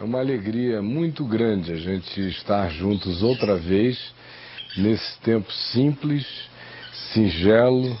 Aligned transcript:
É 0.00 0.02
uma 0.02 0.18
alegria 0.18 0.80
muito 0.80 1.26
grande 1.26 1.72
a 1.72 1.76
gente 1.76 2.26
estar 2.28 2.70
juntos 2.70 3.22
outra 3.22 3.56
vez, 3.58 3.98
nesse 4.74 5.20
tempo 5.20 5.52
simples, 5.52 6.26
singelo, 7.12 7.94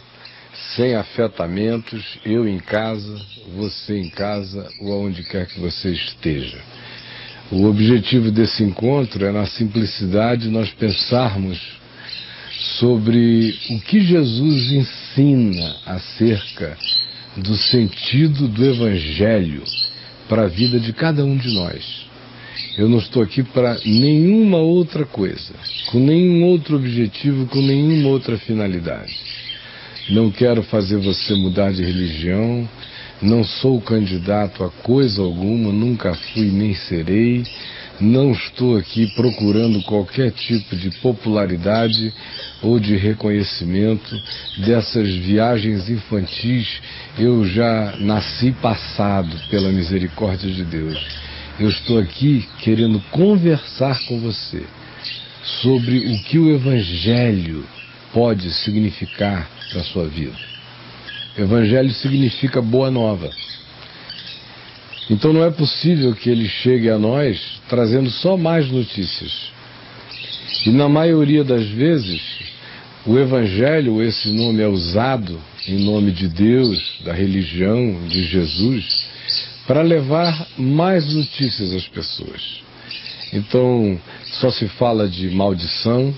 sem 0.74 0.94
afetamentos, 0.94 2.02
eu 2.24 2.48
em 2.48 2.58
casa, 2.58 3.20
você 3.54 3.98
em 3.98 4.08
casa 4.08 4.66
ou 4.80 4.94
aonde 4.94 5.22
quer 5.24 5.46
que 5.46 5.60
você 5.60 5.90
esteja. 5.90 6.58
O 7.52 7.66
objetivo 7.66 8.30
desse 8.30 8.62
encontro 8.62 9.22
é, 9.26 9.30
na 9.30 9.44
simplicidade, 9.44 10.48
nós 10.48 10.70
pensarmos 10.70 11.60
sobre 12.78 13.58
o 13.68 13.78
que 13.78 14.00
Jesus 14.00 14.72
ensina 14.72 15.76
acerca 15.84 16.78
do 17.36 17.54
sentido 17.56 18.48
do 18.48 18.64
Evangelho 18.64 19.62
para 20.30 20.44
a 20.44 20.46
vida 20.46 20.78
de 20.78 20.92
cada 20.92 21.24
um 21.24 21.36
de 21.36 21.52
nós. 21.52 22.06
Eu 22.78 22.88
não 22.88 22.98
estou 22.98 23.20
aqui 23.20 23.42
para 23.42 23.76
nenhuma 23.84 24.58
outra 24.58 25.04
coisa, 25.04 25.52
com 25.90 25.98
nenhum 25.98 26.44
outro 26.44 26.76
objetivo, 26.76 27.46
com 27.46 27.60
nenhuma 27.60 28.08
outra 28.10 28.38
finalidade. 28.38 29.12
Não 30.10 30.30
quero 30.30 30.62
fazer 30.62 30.98
você 30.98 31.34
mudar 31.34 31.72
de 31.72 31.82
religião, 31.82 32.68
não 33.20 33.42
sou 33.42 33.80
candidato 33.80 34.62
a 34.62 34.70
coisa 34.70 35.20
alguma, 35.20 35.72
nunca 35.72 36.14
fui 36.14 36.46
nem 36.46 36.74
serei. 36.74 37.44
Não 38.00 38.32
estou 38.32 38.78
aqui 38.78 39.06
procurando 39.08 39.82
qualquer 39.82 40.30
tipo 40.30 40.74
de 40.74 40.90
popularidade 41.00 42.12
ou 42.62 42.80
de 42.80 42.96
reconhecimento 42.96 44.18
dessas 44.64 45.08
viagens 45.16 45.90
infantis. 45.90 46.80
Eu 47.18 47.44
já 47.44 47.96
nasci 48.00 48.52
passado 48.52 49.36
pela 49.50 49.70
misericórdia 49.70 50.50
de 50.50 50.64
Deus. 50.64 50.98
Eu 51.58 51.68
estou 51.68 51.98
aqui 51.98 52.48
querendo 52.60 52.98
conversar 53.10 54.00
com 54.06 54.18
você 54.18 54.62
sobre 55.60 55.98
o 55.98 56.22
que 56.22 56.38
o 56.38 56.54
Evangelho 56.54 57.66
pode 58.14 58.50
significar 58.50 59.46
para 59.70 59.82
a 59.82 59.84
sua 59.84 60.06
vida. 60.06 60.36
Evangelho 61.36 61.90
significa 61.92 62.62
boa 62.62 62.90
nova. 62.90 63.30
Então 65.10 65.32
não 65.32 65.44
é 65.44 65.50
possível 65.50 66.14
que 66.14 66.30
ele 66.30 66.48
chegue 66.48 66.88
a 66.88 66.96
nós 66.96 67.60
trazendo 67.68 68.08
só 68.08 68.36
mais 68.36 68.70
notícias. 68.70 69.50
E 70.64 70.70
na 70.70 70.88
maioria 70.88 71.42
das 71.42 71.66
vezes, 71.66 72.22
o 73.04 73.18
Evangelho, 73.18 74.00
esse 74.00 74.30
nome 74.30 74.62
é 74.62 74.68
usado 74.68 75.40
em 75.66 75.84
nome 75.84 76.12
de 76.12 76.28
Deus, 76.28 77.00
da 77.04 77.12
religião, 77.12 78.06
de 78.08 78.22
Jesus, 78.24 79.06
para 79.66 79.82
levar 79.82 80.46
mais 80.56 81.12
notícias 81.12 81.72
às 81.72 81.88
pessoas. 81.88 82.60
Então, 83.32 84.00
só 84.40 84.50
se 84.50 84.68
fala 84.68 85.08
de 85.08 85.28
maldição, 85.30 86.14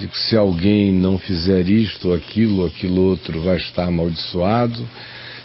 de 0.00 0.08
que 0.08 0.18
se 0.18 0.36
alguém 0.36 0.92
não 0.92 1.18
fizer 1.18 1.68
isto 1.68 2.12
aquilo 2.12 2.64
aquilo 2.64 3.02
outro 3.02 3.40
vai 3.42 3.58
estar 3.58 3.84
amaldiçoado 3.84 4.86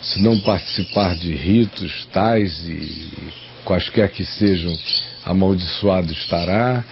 se 0.01 0.21
não 0.21 0.39
participar 0.39 1.15
de 1.15 1.33
ritos 1.33 2.07
tais 2.11 2.67
e 2.67 3.11
quaisquer 3.65 4.09
que 4.09 4.25
sejam, 4.25 4.73
amaldiçoado 5.25 6.11
estará. 6.11 6.83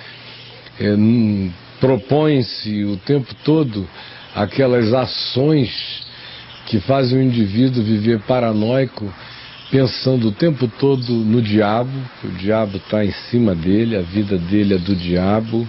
É, 0.79 0.95
Propõe-se 1.79 2.83
o 2.85 2.97
tempo 2.97 3.35
todo 3.43 3.87
aquelas 4.33 4.93
ações 4.93 5.69
que 6.65 6.79
fazem 6.79 7.19
o 7.19 7.23
indivíduo 7.23 7.83
viver 7.83 8.19
paranoico, 8.21 9.13
pensando 9.69 10.29
o 10.29 10.31
tempo 10.31 10.67
todo 10.67 11.11
no 11.13 11.41
diabo, 11.41 11.91
que 12.19 12.27
o 12.27 12.31
diabo 12.31 12.77
está 12.77 13.05
em 13.05 13.11
cima 13.29 13.53
dele, 13.53 13.95
a 13.95 14.01
vida 14.01 14.37
dele 14.37 14.73
é 14.73 14.77
do 14.77 14.95
diabo, 14.95 15.67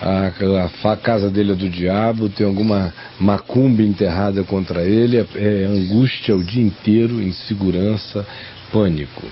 a, 0.00 0.92
a, 0.92 0.96
casa 0.96 1.28
dele 1.28 1.52
é 1.52 1.54
do 1.54 1.68
diabo, 1.68 2.28
tem 2.28 2.46
alguma 2.46 2.92
macumba 3.18 3.82
enterrada 3.82 4.42
contra 4.44 4.82
ele, 4.82 5.18
é, 5.18 5.26
é 5.36 5.66
angústia 5.66 6.34
o 6.34 6.42
dia 6.42 6.62
inteiro, 6.62 7.22
insegurança, 7.22 8.26
pânico. 8.72 9.26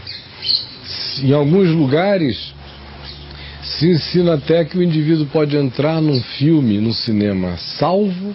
Em 1.23 1.33
alguns 1.33 1.71
lugares 1.71 2.55
se 3.63 3.89
ensina 3.89 4.35
até 4.35 4.65
que 4.65 4.77
o 4.79 4.83
indivíduo 4.83 5.27
pode 5.27 5.57
entrar 5.57 6.01
num 6.01 6.21
filme, 6.21 6.79
num 6.79 6.93
cinema, 6.93 7.57
salvo, 7.57 8.35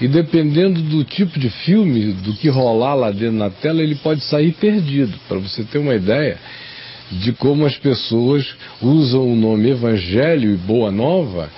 e 0.00 0.08
dependendo 0.08 0.82
do 0.82 1.04
tipo 1.04 1.38
de 1.38 1.48
filme, 1.48 2.12
do 2.12 2.34
que 2.34 2.48
rolar 2.48 2.94
lá 2.94 3.10
dentro 3.10 3.36
na 3.36 3.50
tela, 3.50 3.82
ele 3.82 3.94
pode 3.94 4.20
sair 4.22 4.52
perdido. 4.52 5.16
Para 5.28 5.38
você 5.38 5.62
ter 5.62 5.78
uma 5.78 5.94
ideia, 5.94 6.38
de 7.20 7.32
como 7.32 7.66
as 7.66 7.76
pessoas 7.76 8.46
usam 8.80 9.30
o 9.30 9.36
nome 9.36 9.70
Evangelho 9.70 10.52
e 10.52 10.56
Boa 10.56 10.90
Nova 10.90 11.50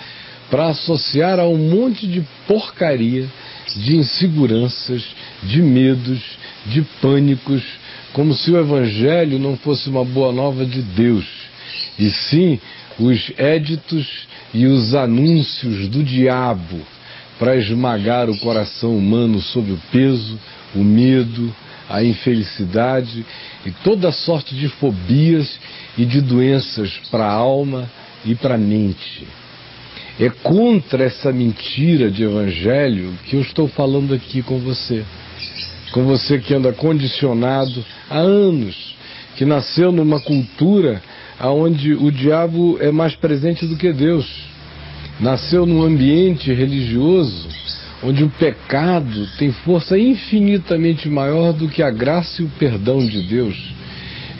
para 0.50 0.68
associar 0.68 1.38
a 1.38 1.46
um 1.46 1.56
monte 1.56 2.06
de 2.06 2.22
porcaria, 2.46 3.26
de 3.76 3.96
inseguranças, 3.96 5.04
de 5.42 5.62
medos, 5.62 6.20
de 6.66 6.82
pânicos, 7.00 7.62
como 8.12 8.34
se 8.34 8.50
o 8.50 8.58
Evangelho 8.58 9.38
não 9.38 9.56
fosse 9.56 9.88
uma 9.88 10.04
boa 10.04 10.32
nova 10.32 10.64
de 10.64 10.82
Deus, 10.82 11.26
e 11.98 12.10
sim 12.10 12.60
os 12.98 13.32
éditos 13.36 14.26
e 14.52 14.66
os 14.66 14.94
anúncios 14.94 15.88
do 15.88 16.02
diabo 16.02 16.80
para 17.38 17.56
esmagar 17.56 18.30
o 18.30 18.38
coração 18.38 18.96
humano 18.96 19.40
sob 19.40 19.72
o 19.72 19.80
peso, 19.90 20.38
o 20.74 20.84
medo, 20.84 21.54
a 21.88 22.02
infelicidade 22.02 23.24
e 23.64 23.70
toda 23.70 24.10
sorte 24.10 24.54
de 24.54 24.68
fobias 24.68 25.58
e 25.96 26.04
de 26.04 26.20
doenças 26.20 26.90
para 27.10 27.26
a 27.26 27.32
alma 27.32 27.90
e 28.24 28.34
para 28.34 28.54
a 28.54 28.58
mente. 28.58 29.26
É 30.18 30.30
contra 30.30 31.04
essa 31.04 31.32
mentira 31.32 32.10
de 32.10 32.22
evangelho 32.22 33.12
que 33.24 33.36
eu 33.36 33.40
estou 33.40 33.68
falando 33.68 34.14
aqui 34.14 34.42
com 34.42 34.58
você. 34.58 35.04
Com 35.92 36.04
você 36.04 36.38
que 36.38 36.54
anda 36.54 36.72
condicionado 36.72 37.84
há 38.08 38.18
anos, 38.18 38.94
que 39.36 39.44
nasceu 39.44 39.90
numa 39.90 40.20
cultura 40.20 41.02
onde 41.40 41.94
o 41.94 42.10
diabo 42.10 42.78
é 42.80 42.90
mais 42.90 43.14
presente 43.14 43.66
do 43.66 43.76
que 43.76 43.92
Deus. 43.92 44.26
Nasceu 45.20 45.66
num 45.66 45.82
ambiente 45.82 46.52
religioso 46.52 47.48
onde 48.02 48.24
o 48.24 48.30
pecado 48.30 49.26
tem 49.38 49.52
força 49.52 49.98
infinitamente 49.98 51.08
maior 51.08 51.52
do 51.52 51.68
que 51.68 51.82
a 51.82 51.90
graça 51.90 52.42
e 52.42 52.44
o 52.44 52.50
perdão 52.58 53.04
de 53.06 53.22
Deus, 53.22 53.56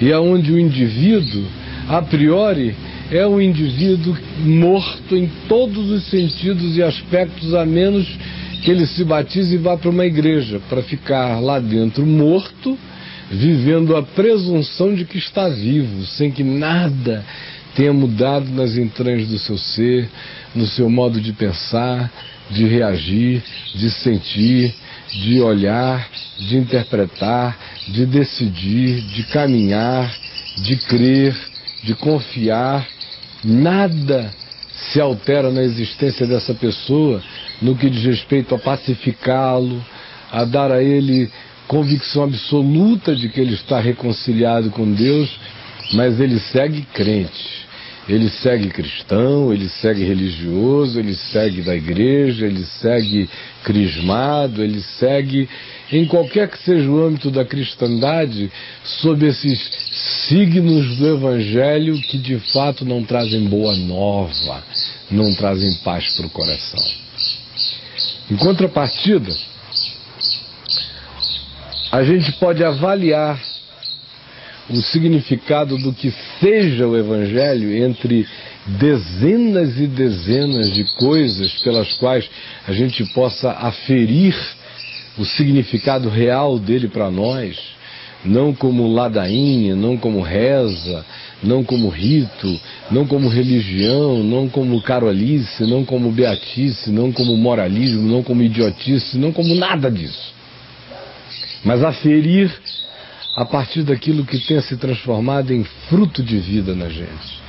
e 0.01 0.13
aonde 0.13 0.53
o 0.53 0.59
indivíduo, 0.59 1.45
a 1.89 2.03
priori, 2.03 2.75
é 3.11 3.27
um 3.27 3.41
indivíduo 3.41 4.17
morto 4.39 5.17
em 5.17 5.31
todos 5.49 5.91
os 5.91 6.05
sentidos 6.11 6.77
e 6.77 6.83
aspectos, 6.83 7.55
a 7.55 7.65
menos 7.65 8.07
que 8.63 8.71
ele 8.71 8.87
se 8.87 9.05
batize 9.05 9.55
e 9.55 9.59
vá 9.59 9.77
para 9.77 9.91
uma 9.91 10.07
igreja, 10.07 10.61
para 10.69 10.83
ficar 10.83 11.39
lá 11.39 11.61
dentro 11.61 12.05
morto, 12.07 12.79
vivendo 13.31 13.95
a 13.97 14.03
presunção 14.03 14.95
de 14.95 15.05
que 15.05 15.19
está 15.19 15.49
vivo, 15.49 16.05
sem 16.07 16.31
que 16.31 16.43
nada 16.43 17.25
tenha 17.75 17.93
mudado 17.93 18.49
nas 18.51 18.77
entranhas 18.77 19.29
do 19.29 19.39
seu 19.39 19.59
ser, 19.59 20.09
no 20.55 20.67
seu 20.67 20.89
modo 20.89 21.21
de 21.21 21.33
pensar, 21.33 22.11
de 22.51 22.67
reagir, 22.67 23.43
de 23.75 23.91
sentir, 23.91 24.75
de 25.11 25.41
olhar, 25.41 26.09
de 26.39 26.57
interpretar, 26.57 27.57
de 27.89 28.07
decidir, 28.07 29.01
de 29.03 29.23
caminhar, 29.25 30.15
de 30.59 30.77
crer, 30.77 31.37
de 31.83 31.95
confiar. 31.95 32.87
Nada 33.43 34.33
se 34.75 35.01
altera 35.01 35.51
na 35.51 35.63
existência 35.63 36.27
dessa 36.27 36.55
pessoa 36.55 37.23
no 37.63 37.77
que 37.77 37.89
diz 37.89 38.05
respeito 38.05 38.55
a 38.55 38.59
pacificá-lo, 38.59 39.85
a 40.31 40.45
dar 40.45 40.71
a 40.73 40.83
ele 40.83 41.31
convicção 41.67 42.25
absoluta 42.25 43.15
de 43.15 43.29
que 43.29 43.41
ele 43.41 43.55
está 43.55 43.81
reconciliado 43.81 44.71
com 44.71 44.91
Deus, 44.93 45.31
mas 45.93 46.21
ele 46.21 46.39
segue 46.39 46.83
crente 46.93 47.64
ele 48.09 48.29
segue 48.29 48.69
cristão, 48.69 49.53
ele 49.53 49.69
segue 49.69 50.05
religioso, 50.05 50.99
ele 50.99 51.15
segue 51.15 51.63
da 51.63 51.75
igreja, 51.75 52.47
ele 52.47 52.65
segue 52.65 53.29
crismado, 53.63 54.63
ele 54.63 54.81
segue 54.81 55.49
em 55.91 56.05
qualquer 56.05 56.49
que 56.49 56.59
seja 56.59 56.91
o 56.91 57.03
âmbito 57.03 57.31
da 57.31 57.45
cristandade, 57.45 58.51
sob 58.85 59.27
esses 59.27 59.59
signos 60.29 60.97
do 60.99 61.15
evangelho 61.15 61.99
que 62.03 62.19
de 62.19 62.39
fato 62.53 62.85
não 62.85 63.03
trazem 63.03 63.45
boa 63.45 63.75
nova, 63.77 64.63
não 65.11 65.35
trazem 65.35 65.73
paz 65.83 66.15
para 66.17 66.27
o 66.27 66.31
coração. 66.31 66.85
Em 68.31 68.37
contrapartida, 68.37 69.35
a 71.93 72.03
gente 72.03 72.33
pode 72.33 72.65
avaliar 72.65 73.41
o 74.71 74.81
significado 74.81 75.77
do 75.77 75.93
que 75.93 76.13
seja 76.41 76.87
o 76.87 76.97
Evangelho 76.97 77.75
entre 77.85 78.27
dezenas 78.67 79.79
e 79.79 79.87
dezenas 79.87 80.73
de 80.73 80.85
coisas 80.95 81.53
pelas 81.63 81.93
quais 81.95 82.29
a 82.67 82.73
gente 82.73 83.05
possa 83.13 83.51
aferir 83.51 84.35
o 85.19 85.25
significado 85.25 86.09
real 86.09 86.59
dele 86.59 86.89
para 86.89 87.11
nós, 87.11 87.59
não 88.25 88.55
como 88.55 88.93
ladainha, 88.93 89.77
não 89.77 89.99
como 89.99 90.23
reza, 90.23 91.05
não 91.43 91.63
como 91.63 91.91
rito, 91.91 92.59
não 92.91 93.07
como 93.07 93.29
religião, 93.29 94.25
não 94.25 94.49
como 94.49 94.81
carolice, 94.81 95.65
não 95.65 95.85
como 95.85 96.11
beatice, 96.11 96.91
não 96.91 97.13
como 97.13 97.37
moralismo, 97.37 98.09
não 98.09 98.23
como 98.23 98.43
idiotice, 98.43 99.19
não 99.19 99.31
como 99.31 99.55
nada 99.55 99.91
disso. 99.91 100.33
Mas 101.63 101.83
aferir 101.83 102.51
a 103.37 103.45
partir 103.45 103.83
daquilo 103.83 104.25
que 104.25 104.39
tenha 104.39 104.63
se 104.63 104.77
transformado 104.77 105.53
em 105.53 105.65
fruto 105.89 106.23
de 106.23 106.39
vida 106.39 106.75
na 106.75 106.89
gente, 106.89 107.43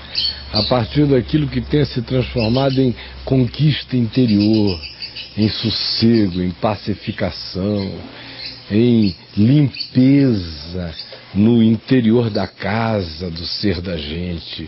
a 0.52 0.64
partir 0.64 1.06
daquilo 1.06 1.48
que 1.48 1.62
tenha 1.62 1.86
se 1.86 2.02
transformado 2.02 2.82
em 2.82 2.96
conquista 3.24 3.96
interior, 3.96 4.80
em 5.38 5.50
sossego, 5.50 6.42
em 6.42 6.50
pacificação, 6.52 7.92
em 8.72 9.16
limpeza 9.38 10.92
no 11.36 11.62
interior 11.62 12.30
da 12.30 12.48
casa 12.48 13.30
do 13.30 13.46
ser 13.46 13.80
da 13.80 13.96
gente, 13.96 14.68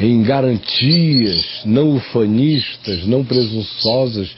em 0.00 0.22
garantias 0.22 1.60
não 1.64 1.94
ufanistas, 1.94 3.06
não 3.06 3.22
presunçosas 3.22 4.30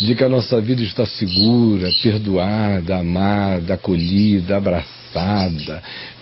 de 0.00 0.14
que 0.14 0.22
a 0.22 0.28
nossa 0.28 0.60
vida 0.60 0.82
está 0.82 1.04
segura, 1.04 1.90
perdoada, 2.00 2.98
amada, 2.98 3.74
acolhida, 3.74 4.56
abraçada 4.56 4.97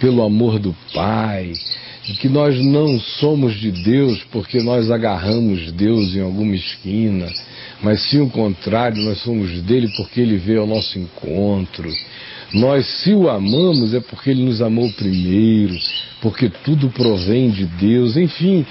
pelo 0.00 0.22
amor 0.22 0.58
do 0.58 0.74
Pai, 0.92 1.52
que 2.20 2.28
nós 2.28 2.56
não 2.64 2.98
somos 3.00 3.54
de 3.58 3.70
Deus 3.70 4.22
porque 4.30 4.62
nós 4.62 4.90
agarramos 4.90 5.72
Deus 5.72 6.14
em 6.14 6.20
alguma 6.20 6.54
esquina, 6.54 7.26
mas 7.82 8.00
sim 8.08 8.20
o 8.20 8.30
contrário, 8.30 9.02
nós 9.02 9.18
somos 9.20 9.50
dele 9.62 9.88
porque 9.96 10.20
ele 10.20 10.36
veio 10.36 10.60
ao 10.60 10.66
nosso 10.66 10.98
encontro. 10.98 11.90
Nós, 12.52 12.86
se 13.02 13.12
o 13.12 13.28
amamos, 13.28 13.92
é 13.92 14.00
porque 14.00 14.30
ele 14.30 14.44
nos 14.44 14.62
amou 14.62 14.90
primeiro, 14.92 15.76
porque 16.22 16.48
tudo 16.48 16.88
provém 16.90 17.50
de 17.50 17.66
Deus, 17.66 18.16
enfim, 18.16 18.64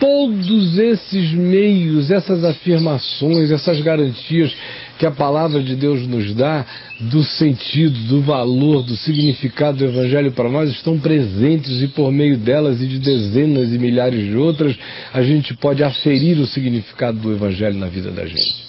todos 0.00 0.78
esses 0.78 1.32
meios, 1.32 2.10
essas 2.10 2.42
afirmações, 2.42 3.52
essas 3.52 3.80
garantias 3.80 4.52
que 5.02 5.06
a 5.06 5.10
palavra 5.10 5.60
de 5.60 5.74
Deus 5.74 6.06
nos 6.06 6.32
dá 6.32 6.64
do 7.00 7.24
sentido, 7.24 7.98
do 8.04 8.22
valor, 8.22 8.84
do 8.84 8.96
significado 8.96 9.78
do 9.78 9.86
Evangelho 9.86 10.30
para 10.30 10.48
nós 10.48 10.70
estão 10.70 10.96
presentes 10.96 11.82
e 11.82 11.88
por 11.88 12.12
meio 12.12 12.38
delas 12.38 12.80
e 12.80 12.86
de 12.86 13.00
dezenas 13.00 13.72
e 13.72 13.78
milhares 13.80 14.24
de 14.24 14.36
outras, 14.36 14.76
a 15.12 15.20
gente 15.20 15.54
pode 15.54 15.82
aferir 15.82 16.38
o 16.38 16.46
significado 16.46 17.18
do 17.18 17.32
Evangelho 17.32 17.80
na 17.80 17.88
vida 17.88 18.12
da 18.12 18.24
gente. 18.24 18.64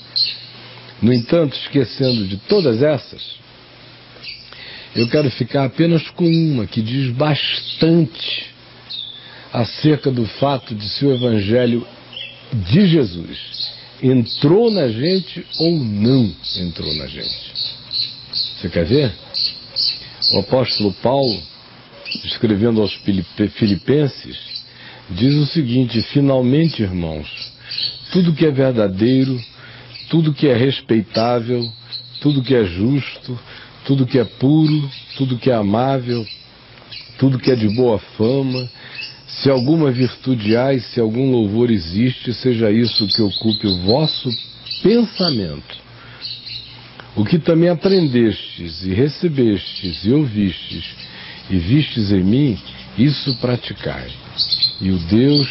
No 1.03 1.13
entanto, 1.13 1.55
esquecendo 1.55 2.25
de 2.25 2.37
todas 2.37 2.81
essas, 2.81 3.21
eu 4.95 5.07
quero 5.09 5.29
ficar 5.29 5.65
apenas 5.65 6.09
com 6.09 6.25
uma 6.25 6.65
que 6.65 6.81
diz 6.81 7.11
bastante 7.11 8.47
acerca 9.53 10.09
do 10.09 10.25
fato 10.25 10.73
de 10.73 10.89
se 10.89 11.05
o 11.05 11.13
Evangelho 11.13 11.85
de 12.51 12.87
Jesus 12.87 13.62
entrou 14.03 14.69
na 14.69 14.89
gente 14.89 15.45
ou 15.57 15.79
não 15.79 16.29
entrou 16.57 16.93
na 16.95 17.07
gente. 17.07 17.53
Você 18.33 18.69
quer 18.69 18.85
ver? 18.85 19.13
O 20.33 20.39
apóstolo 20.39 20.93
Paulo, 21.01 21.41
escrevendo 22.25 22.81
aos 22.81 22.93
Filipenses, 23.55 24.37
diz 25.09 25.33
o 25.35 25.45
seguinte: 25.45 26.01
finalmente, 26.01 26.83
irmãos, 26.83 27.27
tudo 28.11 28.33
que 28.33 28.45
é 28.45 28.51
verdadeiro, 28.51 29.41
tudo 30.09 30.33
que 30.33 30.47
é 30.47 30.55
respeitável, 30.55 31.71
tudo 32.19 32.43
que 32.43 32.53
é 32.53 32.65
justo, 32.65 33.39
tudo 33.85 34.05
que 34.05 34.19
é 34.19 34.25
puro, 34.25 34.89
tudo 35.17 35.37
que 35.37 35.49
é 35.49 35.55
amável, 35.55 36.25
tudo 37.17 37.39
que 37.39 37.51
é 37.51 37.55
de 37.55 37.69
boa 37.69 37.99
fama, 38.17 38.69
se 39.41 39.49
alguma 39.49 39.91
virtude 39.91 40.55
há 40.55 40.73
e 40.73 40.79
se 40.79 40.99
algum 40.99 41.31
louvor 41.31 41.71
existe, 41.71 42.33
seja 42.33 42.71
isso 42.71 43.07
que 43.07 43.21
ocupe 43.21 43.67
o 43.67 43.77
vosso 43.81 44.29
pensamento. 44.81 45.83
O 47.15 47.23
que 47.23 47.39
também 47.39 47.69
aprendestes 47.69 48.83
e 48.83 48.93
recebestes 48.93 50.05
e 50.05 50.11
ouvistes 50.11 50.83
e 51.49 51.57
vistes 51.57 52.11
em 52.11 52.23
mim, 52.23 52.59
isso 52.97 53.35
praticai. 53.37 54.07
E 54.81 54.91
o 54.91 54.97
Deus 54.97 55.47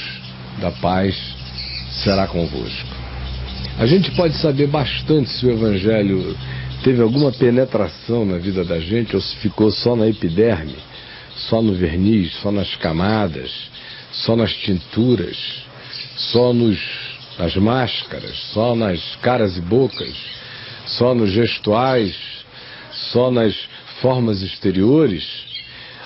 da 0.61 0.70
paz 0.70 1.17
será 2.02 2.26
convosco. 2.26 2.88
A 3.79 3.87
gente 3.87 4.11
pode 4.12 4.34
saber 4.37 4.67
bastante 4.67 5.31
se 5.31 5.46
o 5.46 5.50
Evangelho 5.50 6.37
teve 6.82 7.00
alguma 7.00 7.32
penetração 7.32 8.25
na 8.25 8.38
vida 8.38 8.64
da 8.64 8.79
gente 8.81 9.14
ou 9.14 9.23
se 9.23 9.37
ficou 9.37 9.70
só 9.70 9.94
na 9.94 10.08
epiderme, 10.08 10.76
só 11.49 11.62
no 11.62 11.73
verniz, 11.75 12.33
só 12.37 12.50
nas 12.50 12.75
camadas, 12.77 13.50
só 14.12 14.37
nas 14.37 14.53
tinturas, 14.53 15.37
só 16.17 16.53
nos, 16.53 16.79
nas 17.39 17.56
máscaras, 17.56 18.37
só 18.53 18.75
nas 18.75 19.17
caras 19.17 19.56
e 19.56 19.61
bocas, 19.61 20.15
só 20.87 21.15
nos 21.15 21.31
gestuais, 21.31 22.15
só 23.12 23.31
nas 23.31 23.55
formas 24.00 24.43
exteriores, 24.43 25.25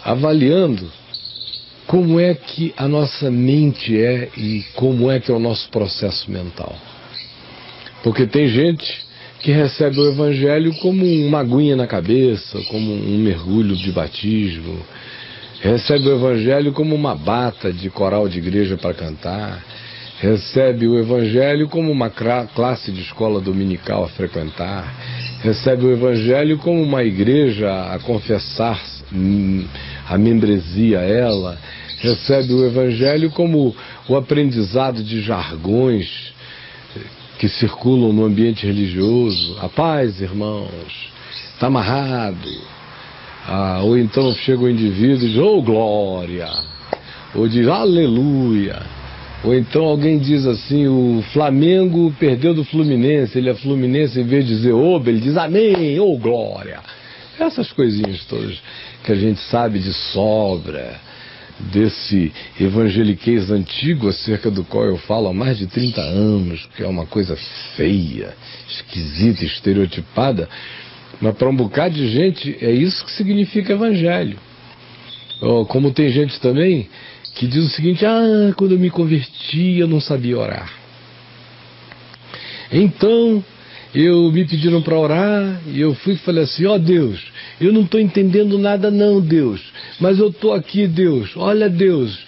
avaliando 0.05 0.91
como 1.87 2.19
é 2.19 2.35
que 2.35 2.75
a 2.77 2.89
nossa 2.89 3.31
mente 3.31 3.97
é 4.01 4.29
e 4.37 4.65
como 4.75 5.11
é 5.11 5.21
que 5.21 5.31
é 5.31 5.35
o 5.35 5.39
nosso 5.39 5.69
processo 5.71 6.31
mental. 6.31 6.77
Porque 8.03 8.27
tem 8.27 8.49
gente 8.49 9.07
que 9.41 9.53
recebe 9.53 10.01
o 10.01 10.09
Evangelho 10.09 10.75
como 10.77 11.05
uma 11.05 11.41
aguinha 11.41 11.77
na 11.77 11.87
cabeça, 11.87 12.61
como 12.69 12.93
um 12.93 13.19
mergulho 13.19 13.77
de 13.77 13.93
batismo, 13.93 14.85
recebe 15.61 16.09
o 16.09 16.17
Evangelho 16.17 16.73
como 16.73 16.95
uma 16.95 17.15
bata 17.15 17.73
de 17.73 17.91
coral 17.91 18.29
de 18.29 18.39
igreja 18.39 18.77
para 18.77 18.95
cantar, 18.95 19.65
recebe 20.21 20.87
o 20.87 20.99
Evangelho 20.99 21.69
como 21.69 21.91
uma 21.91 22.11
classe 22.11 22.91
de 22.91 23.01
escola 23.03 23.41
dominical 23.41 24.05
a 24.05 24.09
frequentar, 24.09 24.95
recebe 25.43 25.87
o 25.87 25.93
Evangelho 25.93 26.59
como 26.59 26.83
uma 26.83 27.03
igreja 27.03 27.93
a 27.93 27.99
confessar 27.99 28.81
hum, 29.13 29.67
a 30.09 30.17
membresia 30.17 31.01
a 31.01 31.05
ela, 31.05 31.59
recebe 31.99 32.53
o 32.53 32.65
Evangelho 32.67 33.31
como 33.31 33.75
o 34.09 34.17
aprendizado 34.17 35.03
de 35.03 35.21
jargões 35.21 36.35
que 37.39 37.49
circulam 37.49 38.13
no 38.13 38.25
ambiente 38.25 38.67
religioso. 38.67 39.59
A 39.61 39.69
paz, 39.69 40.21
irmãos, 40.21 41.11
está 41.55 41.67
amarrado. 41.67 42.76
Ah, 43.49 43.81
ou 43.83 43.97
então 43.97 44.33
chega 44.33 44.63
o 44.63 44.69
indivíduo 44.69 45.25
e 45.25 45.31
diz, 45.31 45.39
oh 45.39 45.63
glória, 45.63 46.51
ou 47.35 47.47
diz 47.47 47.69
aleluia. 47.69 48.83
Ou 49.45 49.55
então 49.55 49.85
alguém 49.85 50.19
diz 50.19 50.45
assim, 50.47 50.89
o 50.89 51.23
Flamengo 51.33 52.13
perdeu 52.19 52.53
do 52.53 52.65
Fluminense, 52.65 53.39
ele 53.39 53.49
é 53.49 53.55
Fluminense, 53.55 54.19
em 54.19 54.25
vez 54.25 54.45
de 54.45 54.57
dizer 54.57 54.73
oba, 54.73 55.11
ele 55.11 55.21
diz 55.21 55.37
amém, 55.37 55.99
ou 56.01 56.17
oh, 56.17 56.19
glória. 56.19 56.81
Essas 57.39 57.71
coisinhas 57.71 58.25
todas 58.25 58.59
que 59.05 59.13
a 59.13 59.15
gente 59.15 59.39
sabe 59.43 59.79
de 59.79 59.93
sobra 59.93 60.99
desse 61.59 62.33
evangeliquez 62.61 63.51
antigo 63.51 64.09
acerca 64.09 64.51
do 64.51 64.65
qual 64.65 64.85
eu 64.85 64.97
falo 64.99 65.29
há 65.29 65.33
mais 65.33 65.57
de 65.57 65.67
30 65.67 66.01
anos, 66.01 66.69
que 66.77 66.83
é 66.83 66.87
uma 66.87 67.07
coisa 67.07 67.37
feia, 67.77 68.35
esquisita, 68.69 69.45
estereotipada, 69.45 70.49
mas 71.21 71.35
para 71.37 71.49
um 71.49 71.57
bocado 71.57 71.95
de 71.95 72.09
gente 72.09 72.57
é 72.61 72.71
isso 72.71 73.05
que 73.05 73.13
significa 73.13 73.73
evangelho. 73.73 74.39
Como 75.69 75.93
tem 75.93 76.11
gente 76.11 76.41
também 76.41 76.89
que 77.35 77.47
diz 77.47 77.65
o 77.65 77.71
seguinte: 77.71 78.05
ah, 78.05 78.53
quando 78.57 78.73
eu 78.73 78.79
me 78.79 78.91
converti 78.91 79.79
eu 79.79 79.87
não 79.87 80.01
sabia 80.01 80.39
orar. 80.39 80.73
Então 82.73 83.45
eu 83.95 84.31
me 84.31 84.45
pediram 84.45 84.83
para 84.83 84.99
orar 84.99 85.61
e 85.67 85.81
eu 85.81 85.95
fui 85.95 86.15
e 86.15 86.19
falei 86.19 86.45
assim: 86.45 86.67
ó 86.67 86.75
oh, 86.75 86.79
Deus, 86.79 87.21
eu 87.61 87.73
não 87.73 87.83
estou 87.83 88.01
entendendo 88.01 88.59
nada, 88.59 88.91
não, 88.91 89.21
Deus, 89.21 89.61
mas 90.01 90.19
eu 90.19 90.29
estou 90.29 90.53
aqui, 90.53 90.87
Deus, 90.87 91.31
olha, 91.37 91.69
Deus, 91.69 92.19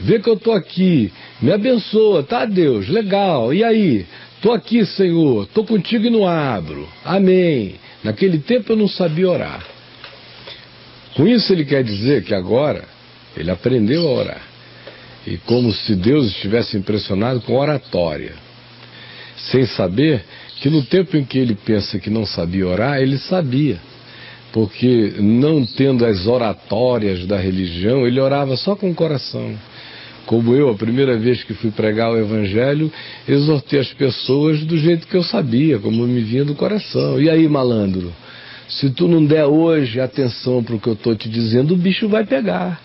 vê 0.00 0.18
que 0.18 0.28
eu 0.28 0.34
estou 0.34 0.52
aqui, 0.52 1.12
me 1.40 1.52
abençoa, 1.52 2.22
tá, 2.22 2.44
Deus, 2.44 2.88
legal, 2.88 3.52
e 3.52 3.64
aí? 3.64 4.06
Estou 4.36 4.52
aqui, 4.52 4.84
Senhor, 4.84 5.44
estou 5.44 5.64
contigo 5.64 6.06
e 6.06 6.10
não 6.10 6.26
abro, 6.26 6.86
amém. 7.04 7.74
Naquele 8.06 8.38
tempo 8.38 8.70
eu 8.72 8.76
não 8.76 8.86
sabia 8.86 9.28
orar. 9.28 9.66
Com 11.16 11.26
isso 11.26 11.52
ele 11.52 11.64
quer 11.64 11.82
dizer 11.82 12.22
que 12.22 12.32
agora 12.32 12.84
ele 13.36 13.50
aprendeu 13.50 14.06
a 14.06 14.12
orar. 14.12 14.42
E 15.26 15.36
como 15.38 15.72
se 15.72 15.96
Deus 15.96 16.28
estivesse 16.28 16.76
impressionado 16.76 17.40
com 17.40 17.56
oratória, 17.56 18.34
sem 19.50 19.66
saber 19.66 20.24
que 20.60 20.70
no 20.70 20.84
tempo 20.84 21.16
em 21.16 21.24
que 21.24 21.36
ele 21.36 21.56
pensa 21.56 21.98
que 21.98 22.08
não 22.08 22.24
sabia 22.24 22.68
orar, 22.68 23.00
ele 23.00 23.18
sabia. 23.18 23.80
Porque 24.52 25.14
não 25.18 25.66
tendo 25.66 26.06
as 26.06 26.28
oratórias 26.28 27.26
da 27.26 27.36
religião, 27.36 28.06
ele 28.06 28.20
orava 28.20 28.56
só 28.56 28.76
com 28.76 28.88
o 28.88 28.94
coração. 28.94 29.58
Como 30.26 30.54
eu, 30.54 30.68
a 30.70 30.74
primeira 30.74 31.16
vez 31.16 31.44
que 31.44 31.54
fui 31.54 31.70
pregar 31.70 32.10
o 32.10 32.18
Evangelho, 32.18 32.92
exortei 33.28 33.78
as 33.78 33.92
pessoas 33.92 34.64
do 34.64 34.76
jeito 34.76 35.06
que 35.06 35.16
eu 35.16 35.22
sabia, 35.22 35.78
como 35.78 36.04
me 36.04 36.20
vinha 36.20 36.44
do 36.44 36.54
coração. 36.54 37.20
E 37.20 37.30
aí, 37.30 37.48
malandro? 37.48 38.12
Se 38.68 38.90
tu 38.90 39.06
não 39.06 39.24
der 39.24 39.44
hoje 39.44 40.00
atenção 40.00 40.64
para 40.64 40.74
o 40.74 40.80
que 40.80 40.88
eu 40.88 40.94
estou 40.94 41.14
te 41.14 41.28
dizendo, 41.28 41.74
o 41.74 41.76
bicho 41.76 42.08
vai 42.08 42.26
pegar. 42.26 42.80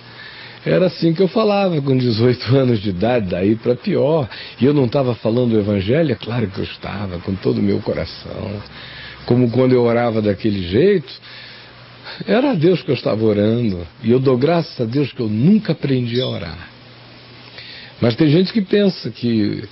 era 0.63 0.85
assim 0.85 1.11
que 1.11 1.21
eu 1.23 1.27
falava 1.27 1.81
com 1.81 1.97
18 1.97 2.45
anos 2.55 2.79
de 2.79 2.91
idade, 2.91 3.31
daí 3.31 3.55
para 3.55 3.75
pior. 3.75 4.29
E 4.59 4.65
eu 4.65 4.73
não 4.73 4.85
estava 4.85 5.15
falando 5.15 5.53
o 5.53 5.59
evangelho, 5.59 6.11
é 6.11 6.15
claro 6.15 6.47
que 6.47 6.59
eu 6.59 6.63
estava, 6.63 7.17
com 7.17 7.33
todo 7.33 7.57
o 7.57 7.63
meu 7.63 7.79
coração. 7.79 8.61
Como 9.25 9.49
quando 9.49 9.73
eu 9.73 9.81
orava 9.81 10.21
daquele 10.21 10.61
jeito, 10.61 11.11
era 12.27 12.51
a 12.51 12.53
Deus 12.53 12.83
que 12.83 12.91
eu 12.91 12.95
estava 12.95 13.23
orando. 13.25 13.79
E 14.03 14.11
eu 14.11 14.19
dou 14.19 14.37
graças 14.37 14.79
a 14.79 14.85
Deus 14.85 15.11
que 15.11 15.21
eu 15.21 15.27
nunca 15.27 15.71
aprendi 15.71 16.21
a 16.21 16.27
orar. 16.27 16.70
Mas 18.01 18.15
tem 18.15 18.29
gente 18.29 18.51
que 18.51 18.61
pensa 18.61 19.11
que 19.11 19.63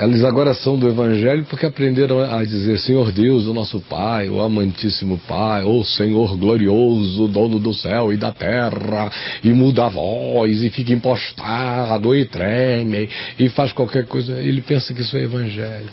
eles 0.00 0.24
agora 0.24 0.52
são 0.52 0.76
do 0.76 0.88
Evangelho 0.88 1.44
porque 1.48 1.64
aprenderam 1.64 2.20
a 2.20 2.44
dizer 2.44 2.76
Senhor 2.80 3.12
Deus, 3.12 3.46
o 3.46 3.54
nosso 3.54 3.80
Pai, 3.80 4.28
o 4.28 4.40
amantíssimo 4.40 5.16
Pai, 5.28 5.62
ou 5.62 5.84
Senhor 5.84 6.36
glorioso, 6.36 7.28
dono 7.28 7.60
do 7.60 7.72
céu 7.72 8.12
e 8.12 8.16
da 8.16 8.32
terra, 8.32 9.12
e 9.44 9.50
muda 9.50 9.86
a 9.86 9.88
voz, 9.88 10.60
e 10.64 10.70
fica 10.70 10.92
impostado, 10.92 12.16
e 12.16 12.24
treme, 12.24 13.08
e 13.38 13.48
faz 13.48 13.72
qualquer 13.72 14.06
coisa. 14.06 14.32
Ele 14.40 14.60
pensa 14.60 14.92
que 14.92 15.02
isso 15.02 15.16
é 15.16 15.22
Evangelho. 15.22 15.90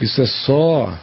Isso 0.00 0.20
é 0.20 0.26
só 0.26 0.98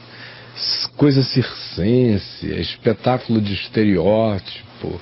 coisa 0.98 1.24
circense, 1.24 2.52
é 2.52 2.60
espetáculo 2.60 3.40
de 3.40 3.54
estereótipo 3.54 5.00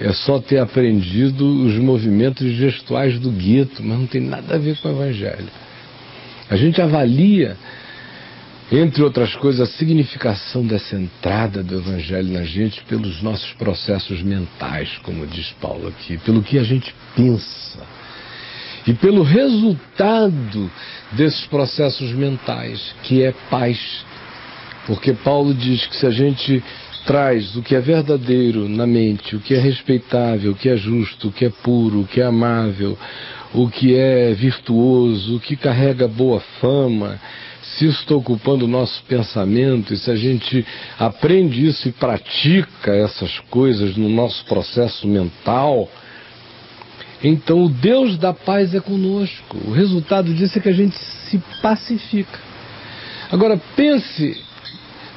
é 0.00 0.12
só 0.14 0.40
ter 0.40 0.58
aprendido 0.58 1.46
os 1.66 1.76
movimentos 1.76 2.50
gestuais 2.52 3.18
do 3.18 3.30
gueto, 3.30 3.82
mas 3.82 3.98
não 3.98 4.06
tem 4.06 4.22
nada 4.22 4.54
a 4.54 4.58
ver 4.58 4.76
com 4.78 4.88
o 4.88 4.92
Evangelho. 4.92 5.48
A 6.48 6.56
gente 6.56 6.80
avalia, 6.80 7.54
entre 8.72 9.02
outras 9.02 9.36
coisas, 9.36 9.60
a 9.60 9.72
significação 9.76 10.66
dessa 10.66 10.96
entrada 10.96 11.62
do 11.62 11.76
Evangelho 11.76 12.32
na 12.32 12.44
gente 12.44 12.82
pelos 12.84 13.20
nossos 13.20 13.52
processos 13.52 14.22
mentais, 14.22 14.88
como 15.02 15.26
diz 15.26 15.54
Paulo 15.60 15.88
aqui, 15.88 16.16
pelo 16.18 16.42
que 16.42 16.58
a 16.58 16.64
gente 16.64 16.94
pensa. 17.14 17.78
E 18.86 18.94
pelo 18.94 19.22
resultado 19.22 20.70
desses 21.12 21.44
processos 21.44 22.10
mentais, 22.12 22.94
que 23.02 23.22
é 23.22 23.34
paz. 23.50 23.78
Porque 24.86 25.12
Paulo 25.12 25.52
diz 25.52 25.86
que 25.86 25.96
se 25.96 26.06
a 26.06 26.10
gente 26.10 26.64
traz 27.10 27.56
o 27.56 27.62
que 27.62 27.74
é 27.74 27.80
verdadeiro 27.80 28.68
na 28.68 28.86
mente, 28.86 29.34
o 29.34 29.40
que 29.40 29.52
é 29.52 29.58
respeitável, 29.58 30.52
o 30.52 30.54
que 30.54 30.68
é 30.68 30.76
justo, 30.76 31.26
o 31.26 31.32
que 31.32 31.44
é 31.44 31.50
puro, 31.50 32.02
o 32.02 32.06
que 32.06 32.20
é 32.20 32.24
amável, 32.24 32.96
o 33.52 33.68
que 33.68 33.96
é 33.96 34.32
virtuoso, 34.32 35.34
o 35.34 35.40
que 35.40 35.56
carrega 35.56 36.06
boa 36.06 36.38
fama, 36.60 37.20
se 37.62 37.86
isso 37.86 38.02
está 38.02 38.14
ocupando 38.14 38.64
o 38.64 38.68
nosso 38.68 39.02
pensamento 39.08 39.92
e 39.92 39.96
se 39.96 40.08
a 40.08 40.14
gente 40.14 40.64
aprende 41.00 41.66
isso 41.66 41.88
e 41.88 41.90
pratica 41.90 42.94
essas 42.94 43.40
coisas 43.50 43.96
no 43.96 44.08
nosso 44.08 44.44
processo 44.44 45.08
mental, 45.08 45.90
então 47.24 47.64
o 47.64 47.68
Deus 47.68 48.16
da 48.18 48.32
paz 48.32 48.72
é 48.72 48.78
conosco. 48.78 49.58
O 49.66 49.72
resultado 49.72 50.32
disso 50.32 50.56
é 50.56 50.62
que 50.62 50.68
a 50.68 50.72
gente 50.72 50.96
se 50.96 51.42
pacifica. 51.60 52.38
Agora 53.32 53.60
pense 53.74 54.48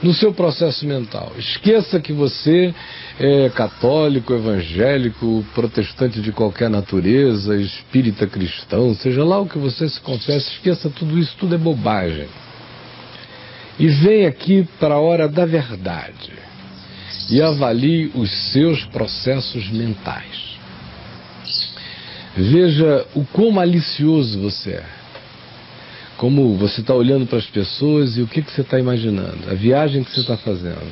no 0.04 0.14
seu 0.14 0.34
processo 0.34 0.86
mental. 0.86 1.32
Esqueça 1.38 2.00
que 2.00 2.12
você 2.12 2.76
é 3.18 3.50
católico, 3.50 4.34
evangélico, 4.34 5.46
protestante 5.56 6.20
de 6.22 6.32
qualquer 6.34 6.70
natureza, 6.70 7.56
espírita 7.56 8.28
cristão, 8.28 8.94
seja 8.94 9.24
lá 9.24 9.40
o 9.40 9.48
que 9.48 9.58
você 9.58 9.88
se 9.88 10.00
confesse, 10.02 10.52
esqueça 10.52 10.90
tudo 10.90 11.18
isso, 11.18 11.36
tudo 11.40 11.56
é 11.56 11.58
bobagem. 11.58 12.28
E 13.80 13.88
vem 13.88 14.26
aqui 14.26 14.68
para 14.80 14.96
a 14.96 15.00
hora 15.00 15.28
da 15.28 15.46
verdade 15.46 16.34
e 17.32 17.42
avalie 17.42 18.12
os 18.14 18.30
seus 18.52 18.84
processos 18.86 19.70
mentais. 19.72 20.54
Veja 22.36 23.06
o 23.16 23.24
quão 23.26 23.52
malicioso 23.52 24.40
você 24.42 24.72
é 24.72 25.03
como 26.24 26.56
você 26.56 26.80
está 26.80 26.94
olhando 26.94 27.28
para 27.28 27.38
as 27.38 27.48
pessoas 27.48 28.16
e 28.16 28.22
o 28.22 28.28
que, 28.28 28.42
que 28.42 28.50
você 28.50 28.62
está 28.62 28.80
imaginando, 28.80 29.40
a 29.52 29.54
viagem 29.56 30.06
que 30.06 30.10
você 30.10 30.22
está 30.22 30.38
fazendo. 30.38 30.90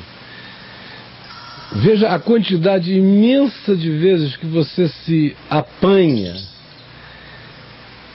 Veja 1.76 2.10
a 2.10 2.18
quantidade 2.18 2.92
imensa 2.92 3.74
de 3.74 3.90
vezes 3.90 4.36
que 4.36 4.44
você 4.44 4.88
se 4.88 5.34
apanha 5.48 6.36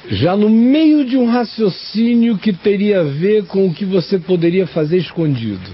já 0.09 0.37
no 0.37 0.47
meio 0.47 1.05
de 1.05 1.17
um 1.17 1.27
raciocínio 1.27 2.37
que 2.37 2.53
teria 2.53 2.99
a 2.99 3.05
ver 3.05 3.45
com 3.45 3.65
o 3.65 3.73
que 3.73 3.83
você 3.83 4.19
poderia 4.19 4.67
fazer 4.67 4.97
escondido. 4.97 5.71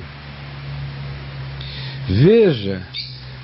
Veja 2.07 2.81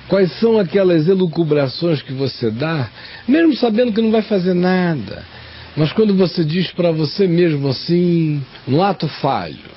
quais 0.08 0.32
são 0.38 0.58
aquelas 0.58 1.06
elucubrações 1.06 2.00
que 2.00 2.14
você 2.14 2.50
dá, 2.50 2.88
mesmo 3.28 3.54
sabendo 3.56 3.92
que 3.92 4.00
não 4.00 4.10
vai 4.10 4.22
fazer 4.22 4.54
nada 4.54 5.22
mas 5.76 5.92
quando 5.92 6.14
você 6.14 6.44
diz 6.44 6.70
para 6.72 6.90
você 6.90 7.26
mesmo 7.26 7.68
assim, 7.68 8.42
no 8.66 8.82
ato 8.82 9.06
falho, 9.06 9.70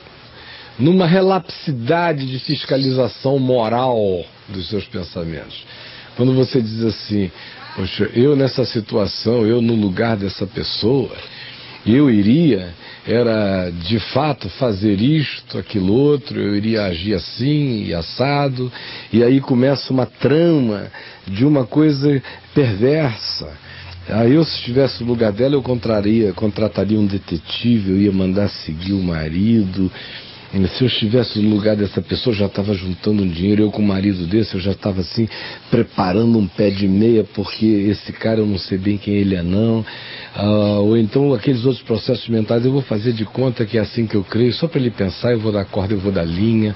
numa 0.80 1.06
relapsidade 1.06 2.26
de 2.26 2.40
fiscalização 2.40 3.38
moral 3.38 4.26
dos 4.50 4.70
seus 4.70 4.86
pensamentos, 4.86 5.64
quando 6.16 6.34
você 6.34 6.62
diz 6.62 6.84
assim, 6.84 7.32
poxa, 7.76 8.10
eu 8.14 8.36
nessa 8.36 8.66
situação, 8.66 9.46
eu 9.46 9.62
no 9.62 9.76
lugar 9.76 10.18
dessa 10.18 10.48
pessoa, 10.48 11.16
eu 11.86 12.10
iria, 12.10 12.74
era 13.06 13.70
de 13.70 14.00
fato 14.00 14.50
fazer 14.50 15.00
isto, 15.00 15.58
aquilo 15.60 15.94
outro, 15.94 16.40
eu 16.40 16.56
iria 16.56 16.86
agir 16.86 17.14
assim 17.14 17.84
e 17.84 17.94
assado, 17.94 18.72
e 19.12 19.24
aí 19.24 19.40
começa 19.40 19.94
uma 19.94 20.06
trama 20.06 20.92
de 21.28 21.46
uma 21.46 21.66
coisa 21.66 22.22
perversa 22.56 23.64
Aí 24.10 24.34
eu, 24.34 24.44
se 24.44 24.56
estivesse 24.58 25.02
no 25.02 25.10
lugar 25.10 25.32
dela, 25.32 25.56
eu 25.56 25.62
contraria, 25.62 26.34
contrataria 26.34 27.00
um 27.00 27.06
detetive, 27.06 27.92
eu 27.92 27.98
ia 27.98 28.12
mandar 28.12 28.50
seguir 28.50 28.94
o 28.94 29.02
marido. 29.02 29.92
Se 30.76 30.84
eu 30.84 30.88
estivesse 30.88 31.40
no 31.40 31.56
lugar 31.56 31.76
dessa 31.76 32.00
pessoa, 32.00 32.32
eu 32.32 32.38
já 32.38 32.46
estava 32.46 32.76
juntando 32.76 33.24
um 33.24 33.28
dinheiro. 33.28 33.64
Eu, 33.64 33.72
com 33.72 33.82
um 33.82 33.88
marido 33.88 34.28
desse, 34.28 34.54
eu 34.54 34.62
já 34.62 34.72
estava 34.72 35.02
assim, 35.02 35.28
preparando 35.72 36.38
um 36.38 36.48
pé 36.48 36.70
de 36.70 36.88
meia, 36.88 37.24
porque 37.24 37.66
esse 37.66 38.12
cara 38.12 38.40
eu 38.40 38.46
não 38.46 38.60
sei 38.60 38.78
bem 38.78 38.98
quem 38.98 39.16
ele 39.16 39.36
é, 39.36 39.42
não. 39.42 39.84
Ah, 40.36 40.80
ou 40.80 40.96
então 40.96 41.34
aqueles 41.34 41.66
outros 41.66 41.84
processos 41.84 42.28
mentais, 42.28 42.66
eu 42.66 42.72
vou 42.72 42.84
fazer 42.84 43.14
de 43.14 43.26
conta 43.26 43.66
que 43.66 43.80
é 43.80 43.82
assim 43.82 44.06
que 44.06 44.16
eu 44.16 44.24
creio, 44.24 44.54
só 44.54 44.68
para 44.68 44.80
ele 44.80 44.92
pensar, 44.92 45.32
eu 45.32 45.40
vou 45.40 45.52
dar 45.52 45.66
corda, 45.66 45.94
eu 45.94 46.00
vou 46.00 46.12
dar 46.12 46.24
linha 46.24 46.76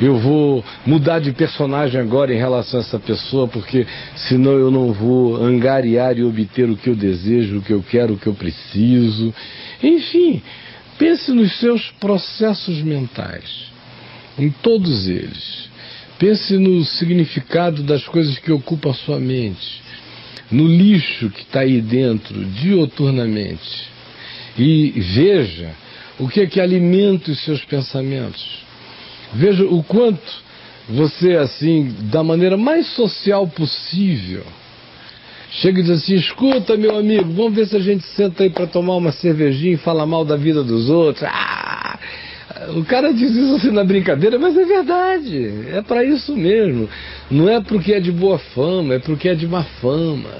eu 0.00 0.18
vou 0.18 0.64
mudar 0.84 1.20
de 1.20 1.32
personagem 1.32 2.00
agora 2.00 2.32
em 2.32 2.38
relação 2.38 2.80
a 2.80 2.82
essa 2.82 2.98
pessoa, 2.98 3.48
porque 3.48 3.86
senão 4.14 4.52
eu 4.52 4.70
não 4.70 4.92
vou 4.92 5.42
angariar 5.42 6.18
e 6.18 6.22
obter 6.22 6.68
o 6.68 6.76
que 6.76 6.90
eu 6.90 6.94
desejo, 6.94 7.58
o 7.58 7.62
que 7.62 7.72
eu 7.72 7.82
quero, 7.82 8.14
o 8.14 8.18
que 8.18 8.26
eu 8.26 8.34
preciso. 8.34 9.34
Enfim, 9.82 10.42
pense 10.98 11.32
nos 11.32 11.58
seus 11.58 11.90
processos 11.92 12.82
mentais, 12.82 13.70
em 14.38 14.50
todos 14.50 15.08
eles. 15.08 15.68
Pense 16.18 16.58
no 16.58 16.84
significado 16.84 17.82
das 17.82 18.04
coisas 18.06 18.38
que 18.38 18.52
ocupam 18.52 18.90
a 18.90 18.94
sua 18.94 19.18
mente, 19.18 19.82
no 20.50 20.66
lixo 20.66 21.30
que 21.30 21.42
está 21.42 21.60
aí 21.60 21.80
dentro, 21.80 22.44
dioturnamente. 22.44 23.88
E 24.58 24.90
veja 25.14 25.70
o 26.18 26.28
que 26.28 26.40
é 26.40 26.46
que 26.46 26.60
alimenta 26.60 27.30
os 27.30 27.44
seus 27.44 27.64
pensamentos. 27.64 28.65
Veja 29.34 29.64
o 29.64 29.82
quanto 29.82 30.46
você, 30.88 31.32
assim, 31.36 31.94
da 32.12 32.22
maneira 32.22 32.56
mais 32.56 32.86
social 32.94 33.46
possível, 33.48 34.44
chega 35.50 35.80
e 35.80 35.82
diz 35.82 36.02
assim: 36.02 36.14
escuta, 36.14 36.76
meu 36.76 36.96
amigo, 36.96 37.32
vamos 37.32 37.54
ver 37.54 37.66
se 37.66 37.76
a 37.76 37.80
gente 37.80 38.04
senta 38.04 38.44
aí 38.44 38.50
para 38.50 38.66
tomar 38.66 38.96
uma 38.96 39.12
cervejinha 39.12 39.74
e 39.74 39.78
fala 39.78 40.06
mal 40.06 40.24
da 40.24 40.36
vida 40.36 40.62
dos 40.62 40.88
outros. 40.88 41.24
Ah! 41.24 41.98
O 42.74 42.84
cara 42.84 43.12
diz 43.12 43.32
isso 43.32 43.56
assim 43.56 43.70
na 43.70 43.84
brincadeira, 43.84 44.38
mas 44.38 44.56
é 44.56 44.64
verdade. 44.64 45.66
É 45.72 45.82
para 45.82 46.02
isso 46.04 46.34
mesmo. 46.34 46.88
Não 47.30 47.48
é 47.48 47.60
porque 47.60 47.92
é 47.92 48.00
de 48.00 48.10
boa 48.10 48.38
fama, 48.38 48.94
é 48.94 48.98
porque 48.98 49.28
é 49.28 49.34
de 49.34 49.46
má 49.46 49.62
fama. 49.62 50.30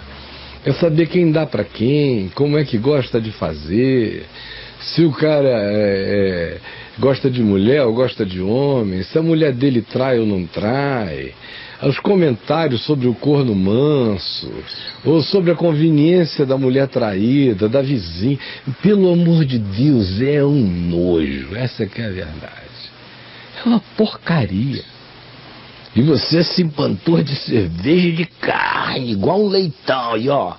É 0.65 0.73
saber 0.73 1.09
quem 1.09 1.31
dá 1.31 1.47
para 1.47 1.63
quem, 1.63 2.29
como 2.35 2.57
é 2.57 2.65
que 2.65 2.79
gosta 2.79 3.21
de 3.21 3.31
fazer. 3.33 4.25
Se 4.81 5.05
o 5.05 5.13
cara 5.13 5.49
é, 5.49 6.59
é 6.59 6.59
gosta 6.99 7.31
de 7.31 7.43
mulher 7.43 7.83
ou 7.85 7.95
gosta 7.95 8.25
de 8.25 8.41
homem, 8.41 9.03
se 9.03 9.19
a 9.19 9.23
mulher 9.23 9.53
dele 9.53 9.83
trai 9.83 10.19
ou 10.19 10.27
não 10.27 10.47
trai, 10.47 11.35
os 11.83 11.99
comentários 11.99 12.83
sobre 12.85 13.07
o 13.07 13.15
corno 13.15 13.55
manso, 13.55 14.51
ou 15.05 15.23
sobre 15.23 15.51
a 15.51 15.55
conveniência 15.55 16.47
da 16.47 16.57
mulher 16.57 16.89
traída, 16.89 17.69
da 17.69 17.83
vizinha. 17.83 18.39
Pelo 18.83 19.13
amor 19.13 19.45
de 19.45 19.59
Deus, 19.59 20.21
é 20.23 20.43
um 20.43 20.67
nojo, 20.67 21.55
essa 21.55 21.85
é 21.85 21.87
que 21.87 22.01
é 22.01 22.07
a 22.07 22.11
verdade. 22.11 22.67
É 23.63 23.69
uma 23.69 23.81
porcaria. 23.97 24.83
E 25.95 26.03
você 26.03 26.43
se 26.43 26.63
empantou 26.63 27.23
de 27.23 27.35
cerveja 27.37 28.13
de 28.13 28.27
carne, 28.27 29.13
igual 29.13 29.43
um 29.43 29.49
leitão, 29.49 30.17
e 30.17 30.29
ó, 30.29 30.55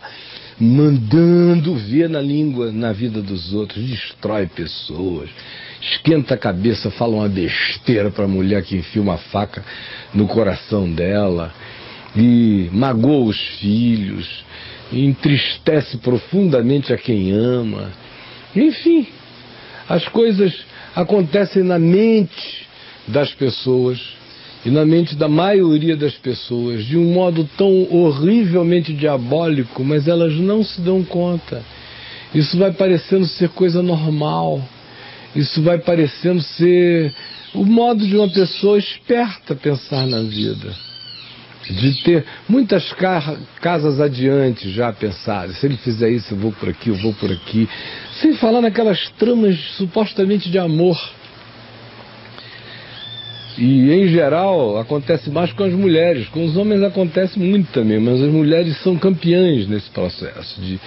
mandando 0.60 1.76
ver 1.76 2.10
na 2.10 2.22
língua, 2.22 2.72
na 2.72 2.92
vida 2.92 3.22
dos 3.22 3.54
outros, 3.54 3.84
destrói 3.84 4.48
pessoas 4.48 5.30
esquenta 5.82 6.34
a 6.34 6.38
cabeça, 6.38 6.90
fala 6.92 7.18
uma 7.18 7.30
besteira 7.30 8.10
para 8.10 8.26
a 8.26 8.28
mulher 8.28 8.64
que 8.64 8.78
enfia 8.78 9.02
uma 9.02 9.18
faca 9.18 9.64
no 10.14 10.28
coração 10.28 10.92
dela 10.92 11.54
e 12.16 12.70
magoa 12.72 13.26
os 13.30 13.40
filhos, 13.60 14.44
entristece 14.92 15.98
profundamente 15.98 16.94
a 16.94 16.98
quem 16.98 17.32
ama. 17.32 17.92
Enfim, 18.56 19.08
as 19.88 20.08
coisas 20.08 20.54
acontecem 20.96 21.64
na 21.64 21.78
mente 21.78 22.68
das 23.08 23.34
pessoas 23.34 24.00
e 24.68 24.70
na 24.70 24.86
mente 24.86 25.16
da 25.16 25.30
maioria 25.30 25.96
das 25.96 26.16
pessoas 26.16 26.84
de 26.84 26.98
um 26.98 27.14
modo 27.14 27.50
tão 27.58 27.88
horrivelmente 27.90 28.92
diabólico, 28.92 29.82
mas 29.82 30.10
elas 30.10 30.34
não 30.34 30.62
se 30.62 30.82
dão 30.82 31.06
conta. 31.06 31.64
Isso 32.36 32.58
vai 32.58 32.74
parecendo 32.74 33.26
ser 33.28 33.48
coisa 33.48 33.82
normal. 33.82 34.62
Isso 35.34 35.62
vai 35.62 35.78
parecendo 35.78 36.42
ser 36.42 37.14
o 37.54 37.64
modo 37.64 38.06
de 38.06 38.18
uma 38.18 38.28
pessoa 38.28 38.78
esperta 38.78 39.56
pensar 39.56 40.06
na 40.06 40.20
vida. 40.20 40.76
De 41.70 42.04
ter 42.04 42.26
muitas 42.50 42.94
casas 43.62 44.02
adiante 44.02 44.70
já 44.70 44.92
pensadas. 44.92 45.60
Se 45.60 45.66
ele 45.66 45.78
fizer 45.78 46.10
isso, 46.10 46.34
eu 46.34 46.38
vou 46.38 46.52
por 46.52 46.68
aqui, 46.68 46.90
eu 46.90 46.96
vou 46.96 47.14
por 47.14 47.32
aqui. 47.32 47.70
Sem 48.20 48.34
falar 48.34 48.60
naquelas 48.60 49.10
tramas 49.18 49.58
supostamente 49.78 50.52
de 50.52 50.60
amor. 50.60 51.00
E 53.58 53.92
em 53.92 54.08
geral 54.08 54.78
acontece 54.78 55.30
mais 55.30 55.52
com 55.52 55.64
as 55.64 55.74
mulheres, 55.74 56.28
com 56.30 56.46
os 56.46 56.56
homens 56.56 56.84
acontece 56.84 57.40
muito 57.40 57.72
também, 57.72 58.00
mas 58.00 58.22
as 58.22 58.32
mulheres 58.32 58.78
são 58.84 58.98
campeãs 58.98 59.68
nesse 59.68 59.90
processo 59.90 60.62
de 60.62 60.80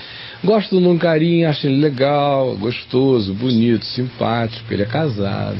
gostam 0.44 0.80
de 0.80 0.86
um 0.86 0.96
carinho, 0.96 1.48
acham 1.48 1.70
ele 1.70 1.80
legal, 1.80 2.56
gostoso, 2.56 3.34
bonito, 3.34 3.84
simpático, 3.84 4.72
ele 4.72 4.82
é 4.82 4.86
casado 4.86 5.58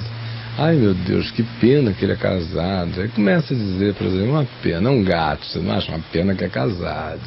Ai 0.58 0.74
meu 0.74 0.92
Deus, 0.92 1.30
que 1.30 1.42
pena 1.58 1.92
que 1.92 2.04
ele 2.04 2.12
é 2.12 2.16
casado. 2.16 3.00
Aí 3.00 3.08
começa 3.08 3.54
a 3.54 3.56
dizer, 3.56 3.94
por 3.94 4.06
exemplo, 4.06 4.32
uma 4.32 4.46
pena, 4.62 4.90
é 4.90 4.92
um 4.92 5.02
gato, 5.02 5.46
você 5.46 5.58
não 5.58 5.72
acha 5.72 5.90
uma 5.90 6.04
pena 6.12 6.34
que 6.34 6.44
é 6.44 6.50
casado. 6.50 7.20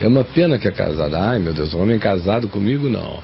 É 0.00 0.08
uma 0.08 0.24
pena 0.24 0.58
que 0.58 0.66
é 0.66 0.72
casado. 0.72 1.14
Ai 1.14 1.38
meu 1.38 1.52
Deus, 1.52 1.74
um 1.74 1.82
homem 1.82 1.98
casado 1.98 2.48
comigo 2.48 2.88
não. 2.88 3.22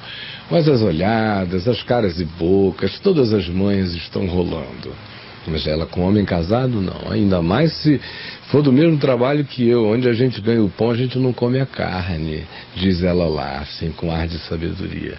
Mas 0.49 0.67
as 0.67 0.81
olhadas, 0.81 1.67
as 1.67 1.83
caras 1.83 2.21
e 2.21 2.25
bocas, 2.25 2.99
todas 2.99 3.33
as 3.33 3.49
mães 3.49 3.93
estão 3.95 4.27
rolando. 4.27 4.93
Mas 5.49 5.67
ela 5.67 5.85
com 5.85 6.01
homem 6.01 6.23
casado, 6.25 6.81
não. 6.81 7.11
Ainda 7.11 7.41
mais 7.41 7.73
se 7.73 7.99
for 8.49 8.61
do 8.61 8.71
mesmo 8.71 8.97
trabalho 8.97 9.43
que 9.43 9.67
eu, 9.67 9.87
onde 9.87 10.07
a 10.07 10.13
gente 10.13 10.39
ganha 10.41 10.63
o 10.63 10.69
pão, 10.69 10.91
a 10.91 10.95
gente 10.95 11.17
não 11.17 11.33
come 11.33 11.59
a 11.59 11.65
carne, 11.65 12.43
diz 12.75 13.03
ela 13.03 13.27
lá, 13.27 13.59
assim, 13.59 13.91
com 13.91 14.11
ar 14.11 14.27
de 14.27 14.37
sabedoria. 14.39 15.17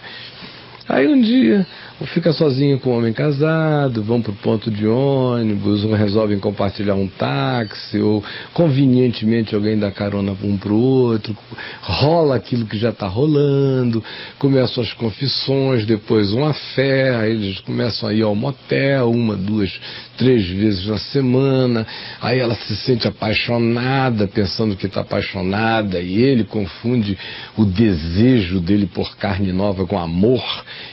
Aí 0.91 1.07
um 1.07 1.21
dia 1.21 1.65
fica 2.07 2.33
sozinho 2.33 2.81
com 2.81 2.91
um 2.91 2.99
homem 2.99 3.13
casado, 3.13 4.03
vão 4.03 4.23
para 4.23 4.33
o 4.33 4.37
ponto 4.37 4.71
de 4.71 4.87
ônibus, 4.87 5.85
ou 5.85 5.93
resolvem 5.93 6.39
compartilhar 6.39 6.95
um 6.95 7.07
táxi, 7.07 7.99
ou 7.99 8.25
convenientemente 8.55 9.55
alguém 9.55 9.79
dá 9.79 9.91
carona 9.91 10.35
um 10.43 10.57
para 10.57 10.73
o 10.73 10.81
outro, 10.81 11.37
rola 11.83 12.37
aquilo 12.37 12.65
que 12.65 12.79
já 12.79 12.91
está 12.91 13.07
rolando, 13.07 14.03
começam 14.39 14.83
as 14.83 14.93
confissões, 14.95 15.85
depois 15.85 16.33
uma 16.33 16.53
fé, 16.53 17.15
aí 17.17 17.33
eles 17.33 17.61
começam 17.61 18.09
a 18.09 18.15
ir 18.15 18.23
ao 18.23 18.35
motel, 18.35 19.11
uma, 19.11 19.37
duas, 19.37 19.79
três 20.17 20.47
vezes 20.49 20.87
na 20.87 20.99
semana, 20.99 21.87
aí 22.21 22.39
ela 22.39 22.55
se 22.55 22.77
sente 22.77 23.07
apaixonada, 23.07 24.27
pensando 24.27 24.75
que 24.75 24.87
está 24.87 25.03
apaixonada, 25.03 26.01
e 26.01 26.21
ele 26.21 26.45
confunde 26.45 27.17
o 27.57 27.65
desejo 27.65 28.59
dele 28.59 28.87
por 28.87 29.17
carne 29.17 29.53
nova 29.53 29.87
com 29.87 29.99
amor, 29.99 30.43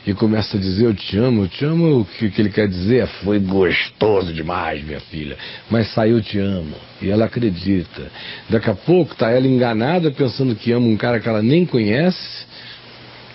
e 0.06 0.14
começa 0.14 0.58
a 0.58 0.60
dizer, 0.60 0.94
te 0.96 1.18
amo, 1.18 1.44
eu 1.44 1.48
te 1.48 1.66
amo, 1.66 2.02
o 2.02 2.06
que, 2.06 2.30
que 2.30 2.42
ele 2.42 2.50
quer 2.50 2.68
dizer 2.68 3.08
foi 3.24 3.40
gostoso 3.40 4.34
demais, 4.34 4.84
minha 4.84 5.00
filha, 5.00 5.38
mas 5.70 5.94
saiu 5.94 6.22
te 6.22 6.40
amo. 6.40 6.76
E 7.02 7.10
ela 7.10 7.26
acredita. 7.26 8.12
Daqui 8.50 8.70
a 8.70 8.76
pouco 8.76 9.16
tá 9.16 9.30
ela 9.30 9.48
enganada 9.48 10.12
pensando 10.12 10.56
que 10.56 10.72
ama 10.72 10.88
um 10.88 10.98
cara 10.98 11.20
que 11.20 11.28
ela 11.30 11.42
nem 11.42 11.66
conhece, 11.66 12.46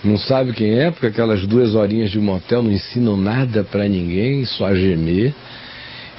não 0.05 0.17
sabe 0.17 0.53
quem 0.53 0.79
é, 0.79 0.91
porque 0.91 1.07
aquelas 1.07 1.47
duas 1.47 1.75
horinhas 1.75 2.11
de 2.11 2.19
motel 2.19 2.63
não 2.63 2.73
ensinam 2.73 3.17
nada 3.17 3.63
para 3.63 3.89
ninguém, 3.89 4.45
só 4.45 4.75
gemer. 4.75 5.33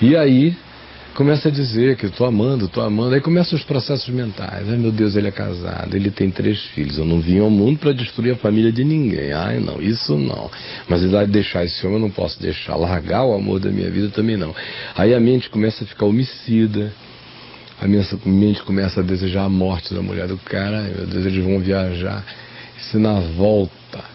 E 0.01 0.15
aí 0.15 0.55
começa 1.13 1.49
a 1.49 1.51
dizer 1.51 1.95
que 1.95 2.05
estou 2.05 2.25
amando, 2.25 2.65
estou 2.65 2.83
amando. 2.83 3.15
Aí 3.15 3.21
começam 3.21 3.57
os 3.57 3.63
processos 3.63 4.07
mentais. 4.09 4.69
Ai 4.69 4.77
meu 4.77 4.91
Deus, 4.91 5.15
ele 5.15 5.27
é 5.27 5.31
casado, 5.31 5.95
ele 5.95 6.09
tem 6.09 6.29
três 6.29 6.61
filhos. 6.67 6.97
Eu 6.97 7.05
não 7.05 7.19
vim 7.19 7.39
ao 7.39 7.49
mundo 7.49 7.79
para 7.79 7.93
destruir 7.93 8.33
a 8.33 8.35
família 8.35 8.71
de 8.71 8.83
ninguém. 8.83 9.31
Ai 9.31 9.59
não, 9.59 9.81
isso 9.81 10.17
não. 10.17 10.49
Mas 10.87 11.01
deixar 11.29 11.63
esse 11.63 11.85
homem, 11.85 11.97
eu 11.97 12.01
não 12.01 12.11
posso 12.11 12.41
deixar. 12.41 12.75
Largar 12.75 13.25
o 13.25 13.33
amor 13.33 13.59
da 13.59 13.69
minha 13.69 13.89
vida 13.89 14.09
também 14.09 14.37
não. 14.37 14.55
Aí 14.95 15.13
a 15.13 15.19
mente 15.19 15.49
começa 15.49 15.83
a 15.83 15.87
ficar 15.87 16.05
homicida. 16.05 16.91
A 17.81 17.87
mente 17.87 18.63
começa 18.63 19.01
a 19.01 19.03
desejar 19.03 19.43
a 19.43 19.49
morte 19.49 19.93
da 19.93 20.01
mulher 20.01 20.27
do 20.27 20.37
cara. 20.37 20.79
Ai 20.79 20.93
meu 20.95 21.05
Deus, 21.05 21.25
eles 21.25 21.43
vão 21.43 21.59
viajar. 21.59 22.23
E 22.77 22.83
se 22.83 22.97
na 22.97 23.19
volta 23.19 24.12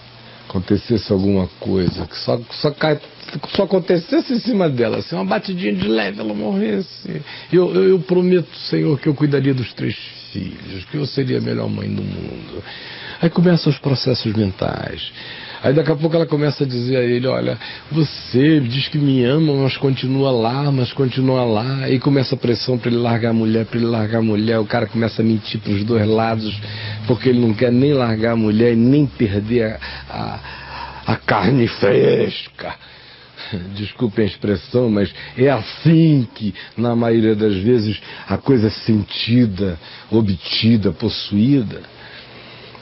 acontecesse 0.49 1.13
alguma 1.13 1.47
coisa 1.61 2.07
que 2.07 2.17
só, 2.17 2.41
só 2.51 2.71
cai 2.71 2.99
só 3.55 3.65
acontecesse 3.65 4.33
em 4.33 4.39
cima 4.39 4.71
dela, 4.71 5.03
se 5.03 5.15
uma 5.15 5.25
batidinha 5.25 5.75
de 5.75 5.87
leve 5.87 6.19
ela 6.21 6.33
morresse, 6.33 7.23
eu, 7.53 7.75
eu, 7.75 7.89
eu, 7.91 8.01
prometo, 8.01 8.49
Senhor, 8.57 8.99
que 8.99 9.07
eu 9.07 9.15
cuidaria 9.15 9.53
dos 9.53 9.73
três 9.75 9.95
filhos, 10.33 10.85
que 10.91 10.97
eu 10.97 11.07
seria 11.07 11.39
a 11.39 11.41
melhor 11.41 11.69
mãe 11.69 11.89
do 11.89 12.03
mundo. 12.03 12.63
Aí 13.21 13.29
começam 13.29 13.73
os 13.73 13.79
processos 13.79 14.33
mentais. 14.35 15.11
Aí 15.61 15.73
daqui 15.75 15.91
a 15.91 15.97
pouco 15.97 16.15
ela 16.15 16.27
começa 16.27 16.63
a 16.63 16.67
dizer 16.67 16.97
a 16.99 17.03
ele, 17.03 17.27
olha, 17.27 17.59
você 17.91 18.61
diz 18.61 18.87
que 18.89 18.97
me 18.97 19.25
ama, 19.25 19.53
mas 19.55 19.77
continua 19.77 20.31
lá, 20.31 20.71
mas 20.71 20.93
continua 20.93 21.45
lá. 21.45 21.85
Aí 21.85 21.99
começa 21.99 22.37
a 22.37 22.39
pressão 22.39 22.79
para 22.79 22.91
ele 22.91 23.01
largar 23.01 23.31
a 23.31 23.33
mulher, 23.33 23.67
para 23.67 23.79
ele 23.79 23.87
largar 23.87 24.19
a 24.19 24.23
mulher. 24.23 24.61
O 24.61 24.65
cara 24.65 24.87
começa 24.87 25.21
a 25.21 25.25
mentir 25.25 25.61
para 25.61 25.73
os 25.73 25.83
dois 25.83 26.07
lados, 26.07 26.57
porque 27.09 27.29
ele 27.29 27.41
não 27.41 27.53
quer 27.53 27.73
nem 27.73 27.93
largar 27.93 28.33
a 28.33 28.37
mulher 28.37 28.73
e 28.73 28.77
nem 28.77 29.05
perder 29.05 29.81
a, 30.09 30.41
a, 31.07 31.13
a 31.13 31.17
carne 31.17 31.67
fresca. 31.67 32.77
desculpe 33.75 34.21
a 34.21 34.25
expressão, 34.25 34.91
mas 34.91 35.13
é 35.37 35.49
assim 35.49 36.27
que, 36.35 36.55
na 36.77 36.95
maioria 36.95 37.35
das 37.35 37.57
vezes, 37.57 38.01
a 38.29 38.37
coisa 38.37 38.69
é 38.69 38.71
sentida, 38.71 39.79
obtida, 40.11 40.93
possuída. 40.93 41.83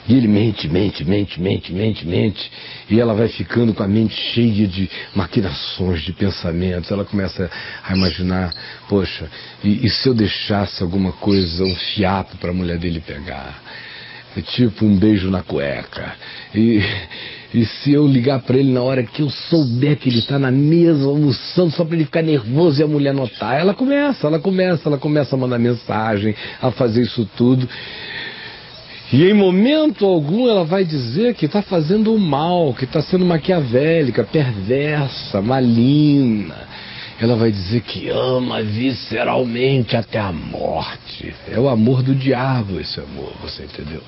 E 0.07 0.15
ele 0.15 0.27
mente, 0.27 0.69
mente, 0.69 1.03
mente, 1.03 1.39
mente, 1.39 1.73
mente, 1.73 2.07
mente. 2.07 2.51
E 2.89 2.97
ela 2.97 3.13
vai 3.13 3.27
ficando 3.27 3.73
com 3.73 3.83
a 3.83 3.87
mente 3.87 4.15
cheia 4.31 4.65
de 4.65 4.89
maquinações, 5.13 6.01
de 6.01 6.13
pensamentos. 6.13 6.89
Ela 6.89 7.03
começa 7.03 7.51
a 7.83 7.93
imaginar, 7.93 8.53
poxa, 8.87 9.29
e, 9.61 9.85
e 9.85 9.89
se 9.89 10.07
eu 10.07 10.13
deixasse 10.13 10.81
alguma 10.81 11.11
coisa, 11.11 11.61
um 11.65 11.75
fiapo 11.75 12.37
para 12.37 12.51
a 12.51 12.53
mulher 12.53 12.77
dele 12.77 13.01
pegar? 13.01 13.61
É 14.37 14.41
tipo 14.41 14.85
um 14.85 14.95
beijo 14.95 15.29
na 15.29 15.43
cueca. 15.43 16.15
E, 16.55 16.81
e 17.53 17.65
se 17.65 17.93
eu 17.93 18.05
ligar 18.05 18.41
para 18.41 18.57
ele 18.57 18.71
na 18.71 18.81
hora 18.81 19.03
que 19.03 19.21
eu 19.21 19.29
souber 19.29 19.97
que 19.97 20.09
ele 20.09 20.19
está 20.19 20.37
na 20.37 20.51
mesa 20.51 21.05
almoçando, 21.05 21.71
só 21.71 21.85
para 21.85 21.95
ele 21.95 22.05
ficar 22.05 22.21
nervoso 22.21 22.81
e 22.81 22.83
a 22.83 22.87
mulher 22.87 23.13
notar, 23.13 23.59
ela 23.59 23.73
começa, 23.73 24.27
ela 24.27 24.39
começa, 24.39 24.89
ela 24.89 24.97
começa 24.97 25.35
a 25.35 25.39
mandar 25.39 25.57
mensagem, 25.57 26.35
a 26.61 26.71
fazer 26.71 27.03
isso 27.03 27.27
tudo. 27.37 27.67
E 29.11 29.23
em 29.23 29.33
momento 29.33 30.05
algum 30.05 30.49
ela 30.49 30.65
vai 30.65 30.83
dizer 30.83 31.33
que 31.35 31.45
está 31.45 31.61
fazendo 31.61 32.13
o 32.13 32.19
mal, 32.19 32.73
que 32.73 32.83
está 32.83 33.01
sendo 33.01 33.25
maquiavélica, 33.25 34.25
perversa, 34.25 35.41
maligna. 35.41 36.67
Ela 37.19 37.35
vai 37.35 37.49
dizer 37.49 37.81
que 37.81 38.09
ama 38.09 38.61
visceralmente 38.61 39.95
até 39.95 40.19
a 40.19 40.31
morte. 40.31 41.33
É 41.49 41.57
o 41.57 41.69
amor 41.69 42.03
do 42.03 42.13
diabo 42.13 42.79
esse 42.79 42.99
amor, 42.99 43.33
você 43.41 43.63
entendeu? 43.63 44.03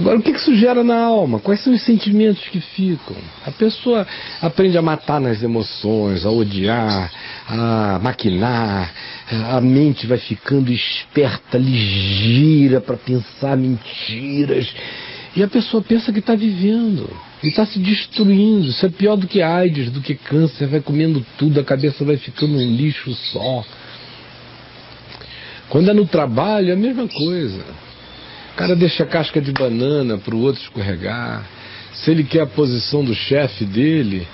Agora, 0.00 0.18
o 0.18 0.22
que 0.22 0.30
isso 0.30 0.56
gera 0.56 0.82
na 0.82 0.98
alma? 0.98 1.38
Quais 1.40 1.60
são 1.60 1.74
os 1.74 1.82
sentimentos 1.82 2.42
que 2.48 2.58
ficam? 2.58 3.14
A 3.44 3.50
pessoa 3.50 4.06
aprende 4.40 4.78
a 4.78 4.82
matar 4.82 5.20
nas 5.20 5.42
emoções, 5.42 6.24
a 6.24 6.30
odiar, 6.30 7.12
a 7.46 7.98
maquinar, 8.02 8.94
a 9.50 9.60
mente 9.60 10.06
vai 10.06 10.16
ficando 10.16 10.72
esperta, 10.72 11.58
ligeira 11.58 12.80
para 12.80 12.96
pensar 12.96 13.58
mentiras. 13.58 14.72
E 15.36 15.42
a 15.42 15.48
pessoa 15.48 15.82
pensa 15.82 16.10
que 16.10 16.20
está 16.20 16.34
vivendo 16.34 17.10
e 17.42 17.48
está 17.48 17.66
se 17.66 17.78
destruindo. 17.78 18.68
Isso 18.68 18.86
é 18.86 18.88
pior 18.88 19.16
do 19.16 19.26
que 19.26 19.42
AIDS, 19.42 19.90
do 19.90 20.00
que 20.00 20.14
câncer. 20.14 20.66
Vai 20.66 20.80
comendo 20.80 21.24
tudo, 21.36 21.60
a 21.60 21.64
cabeça 21.64 22.06
vai 22.06 22.16
ficando 22.16 22.54
um 22.54 22.74
lixo 22.74 23.12
só. 23.12 23.62
Quando 25.68 25.90
é 25.90 25.92
no 25.92 26.06
trabalho, 26.06 26.70
é 26.70 26.72
a 26.72 26.76
mesma 26.76 27.06
coisa. 27.06 27.89
O 28.52 28.56
cara 28.56 28.76
deixa 28.76 29.04
a 29.04 29.06
casca 29.06 29.40
de 29.40 29.52
banana 29.52 30.18
para 30.18 30.34
o 30.34 30.40
outro 30.40 30.62
escorregar. 30.62 31.44
Se 31.92 32.10
ele 32.10 32.24
quer 32.24 32.42
a 32.42 32.46
posição 32.46 33.04
do 33.04 33.14
chefe 33.14 33.64
dele, 33.64 34.26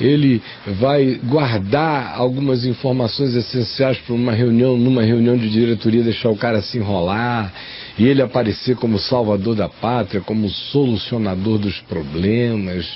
ele 0.00 0.42
vai 0.66 1.20
guardar 1.22 2.14
algumas 2.16 2.64
informações 2.64 3.34
essenciais 3.34 3.98
para 3.98 4.14
uma 4.14 4.32
reunião, 4.32 4.76
numa 4.76 5.02
reunião 5.02 5.36
de 5.36 5.48
diretoria, 5.48 6.02
deixar 6.02 6.30
o 6.30 6.36
cara 6.36 6.62
se 6.62 6.78
enrolar 6.78 7.52
e 7.98 8.06
ele 8.06 8.22
aparecer 8.22 8.76
como 8.76 8.98
salvador 8.98 9.54
da 9.54 9.68
pátria, 9.68 10.20
como 10.20 10.48
solucionador 10.48 11.58
dos 11.58 11.80
problemas. 11.82 12.86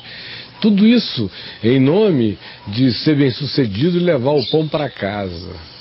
Tudo 0.61 0.87
isso 0.87 1.31
em 1.63 1.79
nome 1.79 2.37
de 2.67 2.93
ser 2.93 3.17
bem 3.17 3.31
sucedido 3.31 3.97
e 3.97 4.01
levar 4.01 4.33
o 4.33 4.45
pão 4.51 4.67
para 4.67 4.91
casa. 4.91 5.78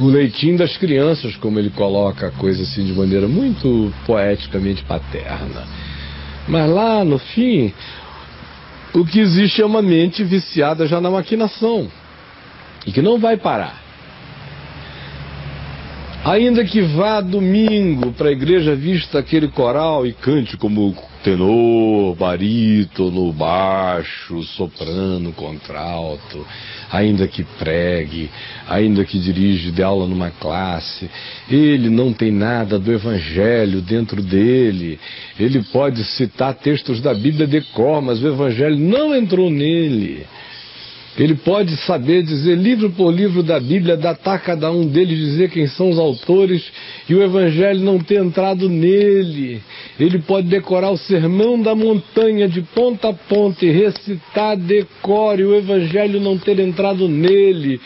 O 0.00 0.08
leitinho 0.08 0.58
das 0.58 0.76
crianças, 0.76 1.36
como 1.36 1.58
ele 1.58 1.70
coloca 1.70 2.28
a 2.28 2.30
coisa 2.30 2.62
assim 2.62 2.84
de 2.84 2.92
maneira 2.92 3.26
muito 3.26 3.92
poeticamente 4.06 4.84
paterna. 4.84 5.66
Mas 6.46 6.70
lá 6.70 7.04
no 7.04 7.18
fim, 7.18 7.72
o 8.94 9.04
que 9.04 9.20
existe 9.20 9.60
é 9.60 9.66
uma 9.66 9.82
mente 9.82 10.24
viciada 10.24 10.86
já 10.86 11.00
na 11.00 11.10
maquinação 11.10 11.88
e 12.86 12.92
que 12.92 13.02
não 13.02 13.18
vai 13.18 13.36
parar. 13.36 13.77
Ainda 16.24 16.64
que 16.64 16.82
vá 16.82 17.20
domingo 17.20 18.12
para 18.12 18.28
a 18.28 18.32
igreja 18.32 18.74
vista 18.74 19.18
aquele 19.20 19.48
coral 19.48 20.04
e 20.04 20.12
cante 20.12 20.56
como 20.56 20.94
tenor, 21.22 22.14
barítono, 22.16 23.32
baixo, 23.32 24.42
soprano, 24.42 25.32
contralto, 25.32 26.44
ainda 26.90 27.26
que 27.28 27.44
pregue, 27.44 28.30
ainda 28.68 29.04
que 29.04 29.18
dirige 29.18 29.70
de 29.70 29.82
aula 29.82 30.06
numa 30.06 30.30
classe, 30.30 31.08
ele 31.48 31.88
não 31.88 32.12
tem 32.12 32.32
nada 32.32 32.78
do 32.78 32.92
evangelho 32.92 33.80
dentro 33.80 34.22
dele. 34.22 34.98
Ele 35.38 35.62
pode 35.72 36.04
citar 36.04 36.54
textos 36.54 37.00
da 37.00 37.14
Bíblia 37.14 37.46
de 37.46 37.60
cor, 37.60 38.02
mas 38.02 38.22
o 38.22 38.28
evangelho 38.28 38.76
não 38.76 39.14
entrou 39.14 39.50
nele. 39.50 40.26
Ele 41.18 41.34
pode 41.34 41.76
saber 41.78 42.22
dizer 42.22 42.56
livro 42.56 42.90
por 42.90 43.10
livro 43.10 43.42
da 43.42 43.58
Bíblia, 43.58 43.96
datar 43.96 44.40
cada 44.40 44.70
um 44.70 44.86
deles, 44.86 45.18
dizer 45.18 45.50
quem 45.50 45.66
são 45.66 45.90
os 45.90 45.98
autores 45.98 46.64
e 47.08 47.14
o 47.14 47.22
Evangelho 47.22 47.80
não 47.80 47.98
ter 47.98 48.22
entrado 48.22 48.68
nele. 48.68 49.60
Ele 49.98 50.20
pode 50.20 50.46
decorar 50.46 50.90
o 50.90 50.96
sermão 50.96 51.60
da 51.60 51.74
montanha 51.74 52.48
de 52.48 52.62
ponta 52.62 53.08
a 53.08 53.12
ponta 53.12 53.66
e 53.66 53.70
recitar 53.70 54.56
decore 54.56 55.44
o 55.44 55.56
Evangelho 55.56 56.20
não 56.20 56.38
ter 56.38 56.60
entrado 56.60 57.08
nele. 57.08 57.80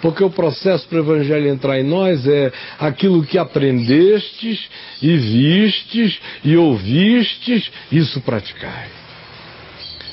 Porque 0.00 0.24
o 0.24 0.30
processo 0.30 0.88
para 0.88 1.02
o 1.02 1.02
Evangelho 1.02 1.50
entrar 1.50 1.78
em 1.78 1.84
nós 1.84 2.26
é 2.26 2.50
aquilo 2.78 3.22
que 3.22 3.36
aprendestes 3.36 4.58
e 5.02 5.16
vistes 5.18 6.18
e 6.42 6.56
ouvistes, 6.56 7.70
isso 7.92 8.22
praticai. 8.22 8.99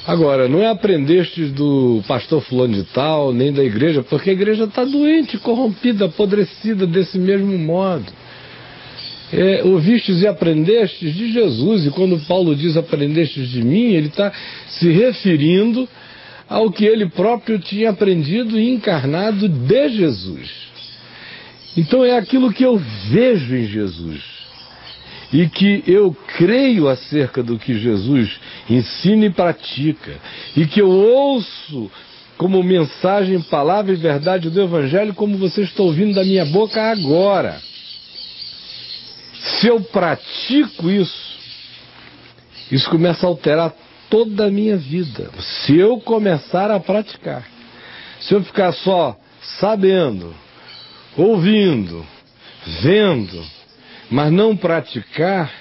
Agora, 0.08 0.48
não 0.48 0.62
é 0.62 0.68
aprendestes 0.68 1.52
do 1.52 2.02
pastor 2.08 2.42
fulano 2.42 2.76
de 2.76 2.84
tal, 2.86 3.34
nem 3.34 3.52
da 3.52 3.62
igreja, 3.62 4.02
porque 4.02 4.30
a 4.30 4.34
igreja 4.34 4.64
está 4.64 4.86
doente, 4.86 5.38
corrompida, 5.38 6.06
apodrecida 6.06 6.88
desse 6.88 7.20
mesmo 7.20 7.58
modo. 7.58 8.06
É, 9.34 9.64
ouvistes 9.66 10.22
e 10.22 10.28
aprendestes 10.28 11.14
de 11.14 11.34
Jesus, 11.34 11.86
e 11.86 11.90
quando 11.90 12.18
Paulo 12.26 12.56
diz 12.56 12.78
aprendestes 12.78 13.50
de 13.50 13.62
mim, 13.62 13.96
ele 13.96 14.08
está 14.08 14.32
se 14.70 14.90
referindo 14.90 15.90
ao 16.48 16.72
que 16.72 16.86
ele 16.86 17.10
próprio 17.10 17.60
tinha 17.60 17.90
aprendido 17.90 18.58
e 18.58 18.70
encarnado 18.70 19.50
de 19.50 19.90
Jesus. 19.90 20.50
Então 21.76 22.06
é 22.06 22.18
aquilo 22.18 22.54
que 22.54 22.64
eu 22.64 22.82
vejo 23.10 23.54
em 23.54 23.66
Jesus 23.66 24.37
e 25.32 25.48
que 25.50 25.84
eu 25.86 26.16
creio 26.38 26.88
acerca 26.88 27.44
do 27.44 27.60
que 27.60 27.78
Jesus 27.78 28.40
ensina 28.70 29.26
e 29.26 29.30
pratica, 29.30 30.20
e 30.56 30.66
que 30.66 30.82
eu 30.82 30.90
ouço 30.90 31.92
como 32.38 32.64
mensagem, 32.64 33.42
palavra 33.42 33.94
e 33.94 33.96
verdade 33.96 34.50
do 34.50 34.62
Evangelho, 34.62 35.14
como 35.14 35.38
você 35.38 35.62
está 35.64 35.82
ouvindo 35.82 36.14
da 36.14 36.24
minha 36.24 36.46
boca 36.46 36.82
agora. 36.82 37.60
Se 39.40 39.68
eu 39.68 39.82
pratico 39.82 40.90
isso, 40.90 41.38
isso 42.72 42.90
começa 42.90 43.26
a 43.26 43.30
alterar 43.30 43.74
toda 44.10 44.46
a 44.46 44.52
minha 44.52 44.78
vida. 44.78 45.30
Se 45.40 45.78
eu 45.78 46.00
começar 46.00 46.70
a 46.70 46.80
praticar, 46.80 47.44
se 48.20 48.34
eu 48.34 48.44
ficar 48.44 48.72
só 48.72 49.18
sabendo, 49.60 50.34
ouvindo, 51.16 52.06
vendo, 52.82 53.57
mas 54.10 54.32
não 54.32 54.56
praticar, 54.56 55.52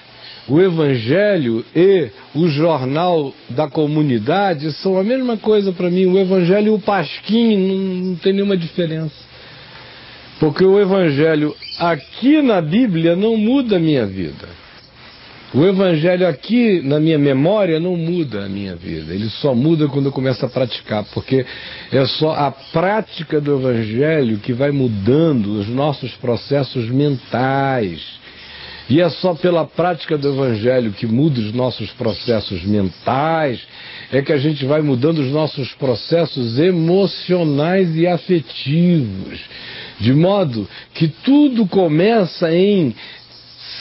o 0.47 0.61
Evangelho 0.61 1.65
e 1.75 2.09
o 2.33 2.47
jornal 2.47 3.33
da 3.49 3.69
comunidade 3.69 4.71
são 4.73 4.97
a 4.97 5.03
mesma 5.03 5.35
coisa 5.37 5.73
para 5.73 5.89
mim. 5.89 6.05
O 6.05 6.17
Evangelho 6.17 6.67
e 6.67 6.75
o 6.75 6.79
Pasquim 6.79 7.57
não, 7.57 7.77
não 8.09 8.15
tem 8.15 8.31
nenhuma 8.31 8.55
diferença. 8.55 9.27
Porque 10.39 10.63
o 10.63 10.79
Evangelho 10.79 11.53
aqui 11.77 12.41
na 12.41 12.61
Bíblia 12.61 13.15
não 13.15 13.35
muda 13.35 13.75
a 13.75 13.79
minha 13.79 14.05
vida. 14.05 14.47
O 15.53 15.65
Evangelho 15.65 16.27
aqui 16.27 16.81
na 16.81 16.99
minha 16.99 17.17
memória 17.17 17.79
não 17.79 17.97
muda 17.97 18.45
a 18.45 18.49
minha 18.49 18.75
vida. 18.75 19.13
Ele 19.13 19.29
só 19.29 19.53
muda 19.53 19.87
quando 19.87 20.05
eu 20.05 20.11
começo 20.11 20.45
a 20.45 20.49
praticar. 20.49 21.03
Porque 21.13 21.45
é 21.91 22.05
só 22.05 22.31
a 22.31 22.51
prática 22.51 23.41
do 23.41 23.55
Evangelho 23.55 24.37
que 24.37 24.53
vai 24.53 24.71
mudando 24.71 25.59
os 25.59 25.67
nossos 25.67 26.11
processos 26.15 26.89
mentais 26.89 28.17
e 28.89 29.01
é 29.01 29.09
só 29.09 29.33
pela 29.33 29.65
prática 29.65 30.17
do 30.17 30.29
Evangelho 30.29 30.93
que 30.93 31.05
muda 31.05 31.39
os 31.39 31.51
nossos 31.53 31.89
processos 31.91 32.63
mentais, 32.63 33.59
é 34.11 34.21
que 34.21 34.31
a 34.31 34.37
gente 34.37 34.65
vai 34.65 34.81
mudando 34.81 35.19
os 35.19 35.31
nossos 35.31 35.73
processos 35.73 36.57
emocionais 36.57 37.95
e 37.97 38.07
afetivos. 38.07 39.41
De 39.99 40.13
modo 40.13 40.67
que 40.93 41.07
tudo 41.07 41.65
começa 41.65 42.53
em 42.53 42.95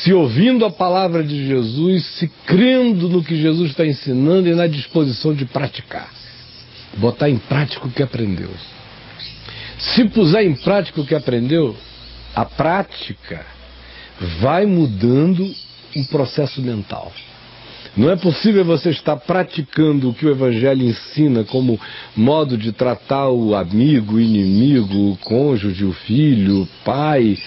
se 0.00 0.12
ouvindo 0.12 0.64
a 0.64 0.70
palavra 0.70 1.22
de 1.22 1.46
Jesus, 1.46 2.04
se 2.18 2.28
crendo 2.44 3.08
no 3.08 3.22
que 3.22 3.40
Jesus 3.40 3.70
está 3.70 3.86
ensinando 3.86 4.48
e 4.48 4.54
na 4.54 4.66
disposição 4.66 5.32
de 5.32 5.44
praticar. 5.44 6.10
Botar 6.96 7.30
em 7.30 7.38
prática 7.38 7.86
o 7.86 7.90
que 7.90 8.02
aprendeu. 8.02 8.50
Se 9.78 10.04
puser 10.06 10.44
em 10.44 10.54
prática 10.54 11.00
o 11.00 11.06
que 11.06 11.14
aprendeu, 11.14 11.76
a 12.34 12.44
prática 12.44 13.55
vai 14.40 14.66
mudando 14.66 15.44
o 15.94 16.04
processo 16.06 16.60
mental. 16.60 17.12
Não 17.96 18.10
é 18.10 18.16
possível 18.16 18.62
você 18.62 18.90
estar 18.90 19.16
praticando 19.16 20.10
o 20.10 20.14
que 20.14 20.26
o 20.26 20.30
Evangelho 20.30 20.82
ensina 20.82 21.44
como 21.44 21.80
modo 22.14 22.58
de 22.58 22.70
tratar 22.70 23.30
o 23.30 23.54
amigo, 23.54 24.16
o 24.16 24.20
inimigo, 24.20 25.12
o 25.12 25.16
cônjuge, 25.16 25.82
o 25.82 25.94
filho, 25.94 26.62
o 26.62 26.68
pai, 26.84 27.38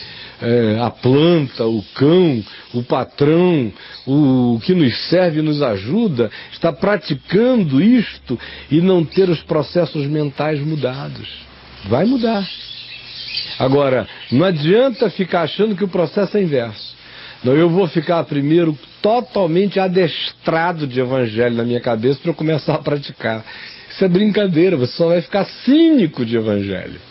é, 0.41 0.79
a 0.82 0.89
planta, 0.89 1.67
o 1.67 1.84
cão, 1.93 2.43
o 2.73 2.82
patrão, 2.82 3.71
o, 4.08 4.55
o 4.55 4.60
que 4.60 4.73
nos 4.73 4.97
serve 5.10 5.39
e 5.39 5.43
nos 5.43 5.62
ajuda, 5.62 6.32
está 6.51 6.73
praticando 6.73 7.79
isto 7.79 8.39
e 8.71 8.82
não 8.82 9.05
ter 9.05 9.29
os 9.29 9.41
processos 9.41 10.08
mentais 10.08 10.60
mudados. 10.60 11.29
Vai 11.88 12.05
mudar. 12.05 12.43
Agora, 13.59 14.07
não 14.31 14.45
adianta 14.45 15.09
ficar 15.09 15.41
achando 15.41 15.75
que 15.75 15.83
o 15.83 15.87
processo 15.89 16.37
é 16.37 16.41
inverso. 16.41 16.95
Não, 17.43 17.53
eu 17.53 17.69
vou 17.69 17.87
ficar 17.87 18.23
primeiro 18.23 18.77
totalmente 19.01 19.79
adestrado 19.79 20.87
de 20.87 20.99
evangelho 21.01 21.55
na 21.55 21.63
minha 21.63 21.81
cabeça 21.81 22.19
para 22.21 22.31
eu 22.31 22.35
começar 22.35 22.75
a 22.75 22.79
praticar. 22.79 23.43
Isso 23.89 24.03
é 24.03 24.07
brincadeira, 24.07 24.77
você 24.77 24.93
só 24.93 25.09
vai 25.09 25.21
ficar 25.21 25.43
cínico 25.45 26.25
de 26.25 26.37
evangelho. 26.37 27.01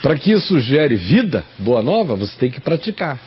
Para 0.00 0.16
que 0.16 0.30
isso 0.30 0.60
gere 0.60 0.94
vida, 0.94 1.44
boa 1.58 1.82
nova, 1.82 2.14
você 2.14 2.36
tem 2.38 2.50
que 2.50 2.60
praticar. 2.60 3.18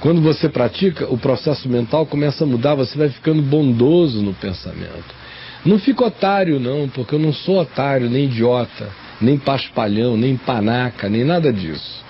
Quando 0.00 0.20
você 0.20 0.48
pratica, 0.48 1.06
o 1.10 1.16
processo 1.16 1.68
mental 1.68 2.04
começa 2.04 2.44
a 2.44 2.46
mudar, 2.46 2.74
você 2.74 2.98
vai 2.98 3.08
ficando 3.08 3.40
bondoso 3.40 4.20
no 4.20 4.34
pensamento. 4.34 5.22
Não 5.64 5.78
fica 5.78 6.04
otário, 6.04 6.60
não, 6.60 6.88
porque 6.88 7.14
eu 7.14 7.18
não 7.18 7.32
sou 7.32 7.60
otário 7.60 8.10
nem 8.10 8.24
idiota 8.24 9.01
nem 9.22 9.38
paspalhão, 9.38 10.16
nem 10.16 10.36
panaca, 10.36 11.08
nem 11.08 11.24
nada 11.24 11.52
disso. 11.52 12.02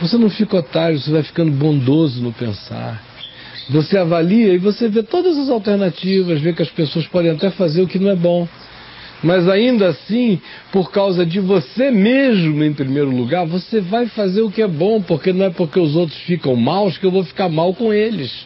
Você 0.00 0.16
não 0.18 0.28
fica 0.28 0.56
otário, 0.56 0.98
você 0.98 1.10
vai 1.10 1.22
ficando 1.22 1.52
bondoso 1.52 2.22
no 2.22 2.32
pensar. 2.32 3.00
Você 3.70 3.96
avalia 3.96 4.52
e 4.52 4.58
você 4.58 4.88
vê 4.88 5.02
todas 5.02 5.38
as 5.38 5.48
alternativas, 5.48 6.40
vê 6.40 6.52
que 6.52 6.62
as 6.62 6.70
pessoas 6.70 7.06
podem 7.06 7.30
até 7.30 7.50
fazer 7.50 7.82
o 7.82 7.86
que 7.86 7.98
não 7.98 8.10
é 8.10 8.16
bom. 8.16 8.46
Mas 9.22 9.48
ainda 9.48 9.88
assim, 9.88 10.38
por 10.70 10.90
causa 10.90 11.24
de 11.24 11.40
você 11.40 11.90
mesmo, 11.90 12.62
em 12.62 12.74
primeiro 12.74 13.08
lugar, 13.10 13.46
você 13.46 13.80
vai 13.80 14.06
fazer 14.06 14.42
o 14.42 14.50
que 14.50 14.60
é 14.60 14.68
bom, 14.68 15.00
porque 15.00 15.32
não 15.32 15.46
é 15.46 15.50
porque 15.50 15.80
os 15.80 15.96
outros 15.96 16.18
ficam 16.22 16.54
maus 16.56 16.98
que 16.98 17.06
eu 17.06 17.10
vou 17.10 17.24
ficar 17.24 17.48
mal 17.48 17.72
com 17.72 17.92
eles 17.92 18.44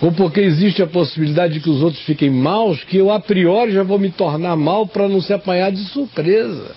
ou 0.00 0.12
porque 0.12 0.40
existe 0.40 0.82
a 0.82 0.86
possibilidade 0.86 1.54
de 1.54 1.60
que 1.60 1.70
os 1.70 1.82
outros 1.82 2.02
fiquem 2.04 2.30
maus, 2.30 2.84
que 2.84 2.96
eu 2.96 3.10
a 3.10 3.18
priori 3.18 3.72
já 3.72 3.82
vou 3.82 3.98
me 3.98 4.10
tornar 4.10 4.56
mal 4.56 4.86
para 4.86 5.08
não 5.08 5.20
ser 5.20 5.34
apanhado 5.34 5.76
de 5.76 5.84
surpresa. 5.84 6.74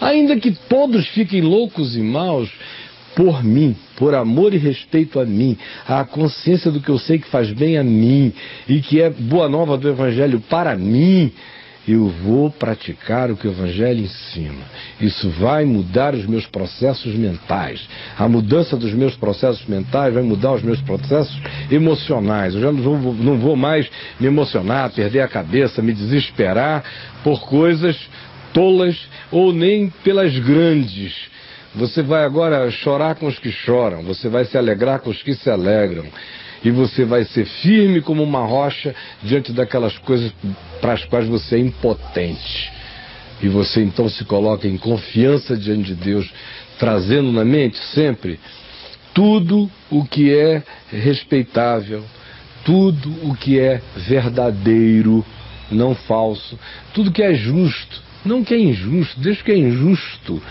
Ainda 0.00 0.36
que 0.36 0.50
todos 0.50 1.06
fiquem 1.08 1.40
loucos 1.40 1.96
e 1.96 2.00
maus, 2.00 2.50
por 3.14 3.42
mim, 3.44 3.76
por 3.96 4.14
amor 4.14 4.52
e 4.52 4.58
respeito 4.58 5.20
a 5.20 5.24
mim, 5.24 5.56
a 5.86 6.04
consciência 6.04 6.70
do 6.70 6.80
que 6.80 6.88
eu 6.88 6.98
sei 6.98 7.18
que 7.18 7.28
faz 7.28 7.50
bem 7.52 7.78
a 7.78 7.84
mim 7.84 8.32
e 8.68 8.80
que 8.80 9.00
é 9.00 9.08
boa 9.08 9.48
nova 9.48 9.78
do 9.78 9.88
Evangelho 9.88 10.40
para 10.40 10.76
mim, 10.76 11.32
eu 11.86 12.08
vou 12.08 12.50
praticar 12.50 13.30
o 13.30 13.36
que 13.36 13.46
o 13.46 13.50
Evangelho 13.50 14.00
ensina. 14.00 14.64
Isso 15.00 15.28
vai 15.30 15.64
mudar 15.64 16.14
os 16.14 16.26
meus 16.26 16.46
processos 16.46 17.14
mentais. 17.14 17.86
A 18.18 18.28
mudança 18.28 18.76
dos 18.76 18.92
meus 18.92 19.14
processos 19.16 19.66
mentais 19.66 20.14
vai 20.14 20.22
mudar 20.22 20.52
os 20.52 20.62
meus 20.62 20.80
processos 20.80 21.38
emocionais. 21.70 22.54
Eu 22.54 22.60
já 22.62 22.72
não 22.72 22.82
vou, 22.82 23.14
não 23.14 23.38
vou 23.38 23.56
mais 23.56 23.88
me 24.18 24.26
emocionar, 24.26 24.90
perder 24.90 25.20
a 25.20 25.28
cabeça, 25.28 25.82
me 25.82 25.92
desesperar 25.92 26.82
por 27.22 27.40
coisas 27.46 27.96
tolas 28.54 28.96
ou 29.30 29.52
nem 29.52 29.90
pelas 30.04 30.38
grandes 30.38 31.28
Você 31.74 32.02
vai 32.02 32.24
agora 32.24 32.70
chorar 32.70 33.16
com 33.16 33.26
os 33.26 33.38
que 33.38 33.50
choram, 33.50 34.02
você 34.02 34.28
vai 34.28 34.44
se 34.44 34.56
alegrar 34.56 35.00
com 35.00 35.10
os 35.10 35.20
que 35.22 35.34
se 35.34 35.50
alegram. 35.50 36.04
E 36.64 36.70
você 36.70 37.04
vai 37.04 37.24
ser 37.24 37.44
firme 37.44 38.00
como 38.00 38.22
uma 38.22 38.44
rocha 38.46 38.94
diante 39.22 39.52
daquelas 39.52 39.98
coisas 39.98 40.32
para 40.80 40.94
as 40.94 41.04
quais 41.04 41.28
você 41.28 41.56
é 41.56 41.58
impotente. 41.58 42.72
E 43.42 43.48
você 43.48 43.82
então 43.82 44.08
se 44.08 44.24
coloca 44.24 44.66
em 44.66 44.78
confiança 44.78 45.56
diante 45.56 45.94
de 45.94 45.94
Deus, 45.94 46.32
trazendo 46.78 47.30
na 47.30 47.44
mente 47.44 47.76
sempre 47.88 48.40
tudo 49.12 49.70
o 49.90 50.04
que 50.04 50.34
é 50.34 50.62
respeitável, 50.90 52.04
tudo 52.64 53.10
o 53.28 53.34
que 53.34 53.60
é 53.60 53.80
verdadeiro, 53.96 55.24
não 55.70 55.94
falso, 55.94 56.58
tudo 56.92 57.12
que 57.12 57.22
é 57.22 57.34
justo, 57.34 58.02
não 58.24 58.42
que 58.42 58.54
é 58.54 58.58
injusto, 58.58 59.20
deixa 59.20 59.44
que 59.44 59.52
é 59.52 59.56
injusto. 59.56 60.42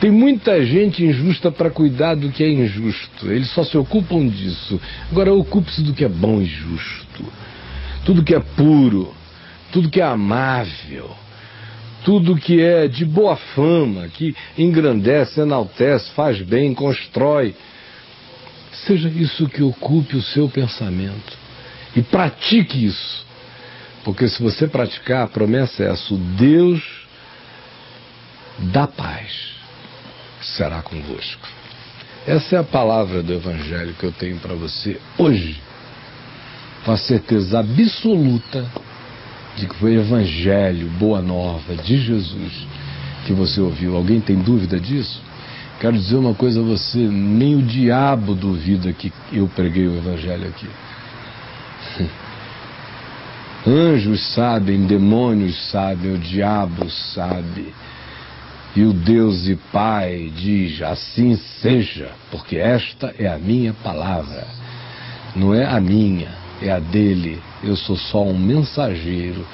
Tem 0.00 0.12
muita 0.12 0.64
gente 0.64 1.04
injusta 1.04 1.50
para 1.50 1.70
cuidar 1.70 2.14
do 2.14 2.30
que 2.30 2.44
é 2.44 2.48
injusto. 2.48 3.30
Eles 3.30 3.50
só 3.50 3.64
se 3.64 3.76
ocupam 3.76 4.28
disso. 4.28 4.80
Agora 5.10 5.34
ocupe-se 5.34 5.82
do 5.82 5.92
que 5.92 6.04
é 6.04 6.08
bom 6.08 6.40
e 6.40 6.46
justo. 6.46 7.24
Tudo 8.04 8.22
que 8.22 8.34
é 8.34 8.38
puro, 8.38 9.12
tudo 9.72 9.90
que 9.90 10.00
é 10.00 10.04
amável, 10.04 11.10
tudo 12.04 12.36
que 12.36 12.60
é 12.62 12.86
de 12.86 13.04
boa 13.04 13.34
fama, 13.36 14.06
que 14.06 14.36
engrandece, 14.56 15.40
enaltece, 15.40 16.10
faz 16.12 16.40
bem, 16.42 16.72
constrói. 16.74 17.56
Seja 18.86 19.08
isso 19.08 19.48
que 19.48 19.64
ocupe 19.64 20.16
o 20.16 20.22
seu 20.22 20.48
pensamento. 20.48 21.36
E 21.96 22.02
pratique 22.02 22.86
isso. 22.86 23.26
Porque 24.04 24.28
se 24.28 24.40
você 24.40 24.68
praticar, 24.68 25.24
a 25.24 25.28
promessa 25.28 25.82
é 25.82 25.90
essa: 25.90 26.14
o 26.14 26.18
Deus 26.18 26.80
da 28.60 28.86
paz 28.86 29.57
será 30.40 30.82
convosco. 30.82 31.46
Essa 32.26 32.56
é 32.56 32.58
a 32.58 32.64
palavra 32.64 33.22
do 33.22 33.32
Evangelho 33.32 33.94
que 33.94 34.04
eu 34.04 34.12
tenho 34.12 34.38
para 34.38 34.54
você 34.54 35.00
hoje, 35.16 35.60
com 36.84 36.92
a 36.92 36.96
certeza 36.96 37.60
absoluta 37.60 38.66
de 39.56 39.66
que 39.66 39.74
foi 39.76 39.94
Evangelho, 39.94 40.88
boa 40.98 41.20
nova 41.20 41.74
de 41.74 41.98
Jesus 41.98 42.66
que 43.26 43.32
você 43.32 43.60
ouviu. 43.60 43.96
Alguém 43.96 44.20
tem 44.20 44.36
dúvida 44.36 44.78
disso? 44.78 45.20
Quero 45.80 45.96
dizer 45.96 46.16
uma 46.16 46.34
coisa 46.34 46.60
a 46.60 46.64
você: 46.64 46.98
nem 46.98 47.56
o 47.56 47.62
diabo 47.62 48.34
duvida 48.34 48.92
que 48.92 49.12
eu 49.32 49.48
preguei 49.48 49.86
o 49.86 49.96
Evangelho 49.96 50.48
aqui. 50.48 50.68
Anjos 53.66 54.34
sabem, 54.34 54.86
demônios 54.86 55.70
sabem, 55.70 56.14
o 56.14 56.18
diabo 56.18 56.90
sabe. 56.90 57.72
E 58.76 58.82
o 58.82 58.92
Deus 58.92 59.46
e 59.48 59.56
Pai 59.72 60.30
diz: 60.36 60.82
assim 60.82 61.36
seja, 61.60 62.10
porque 62.30 62.56
esta 62.56 63.14
é 63.18 63.26
a 63.26 63.38
minha 63.38 63.72
palavra. 63.72 64.46
Não 65.34 65.54
é 65.54 65.64
a 65.64 65.80
minha, 65.80 66.30
é 66.60 66.70
a 66.70 66.78
dele. 66.78 67.40
Eu 67.62 67.76
sou 67.76 67.96
só 67.96 68.24
um 68.24 68.38
mensageiro 68.38 69.46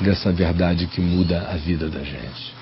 dessa 0.00 0.32
verdade 0.32 0.86
que 0.86 1.00
muda 1.00 1.48
a 1.50 1.56
vida 1.56 1.88
da 1.88 2.02
gente. 2.02 2.59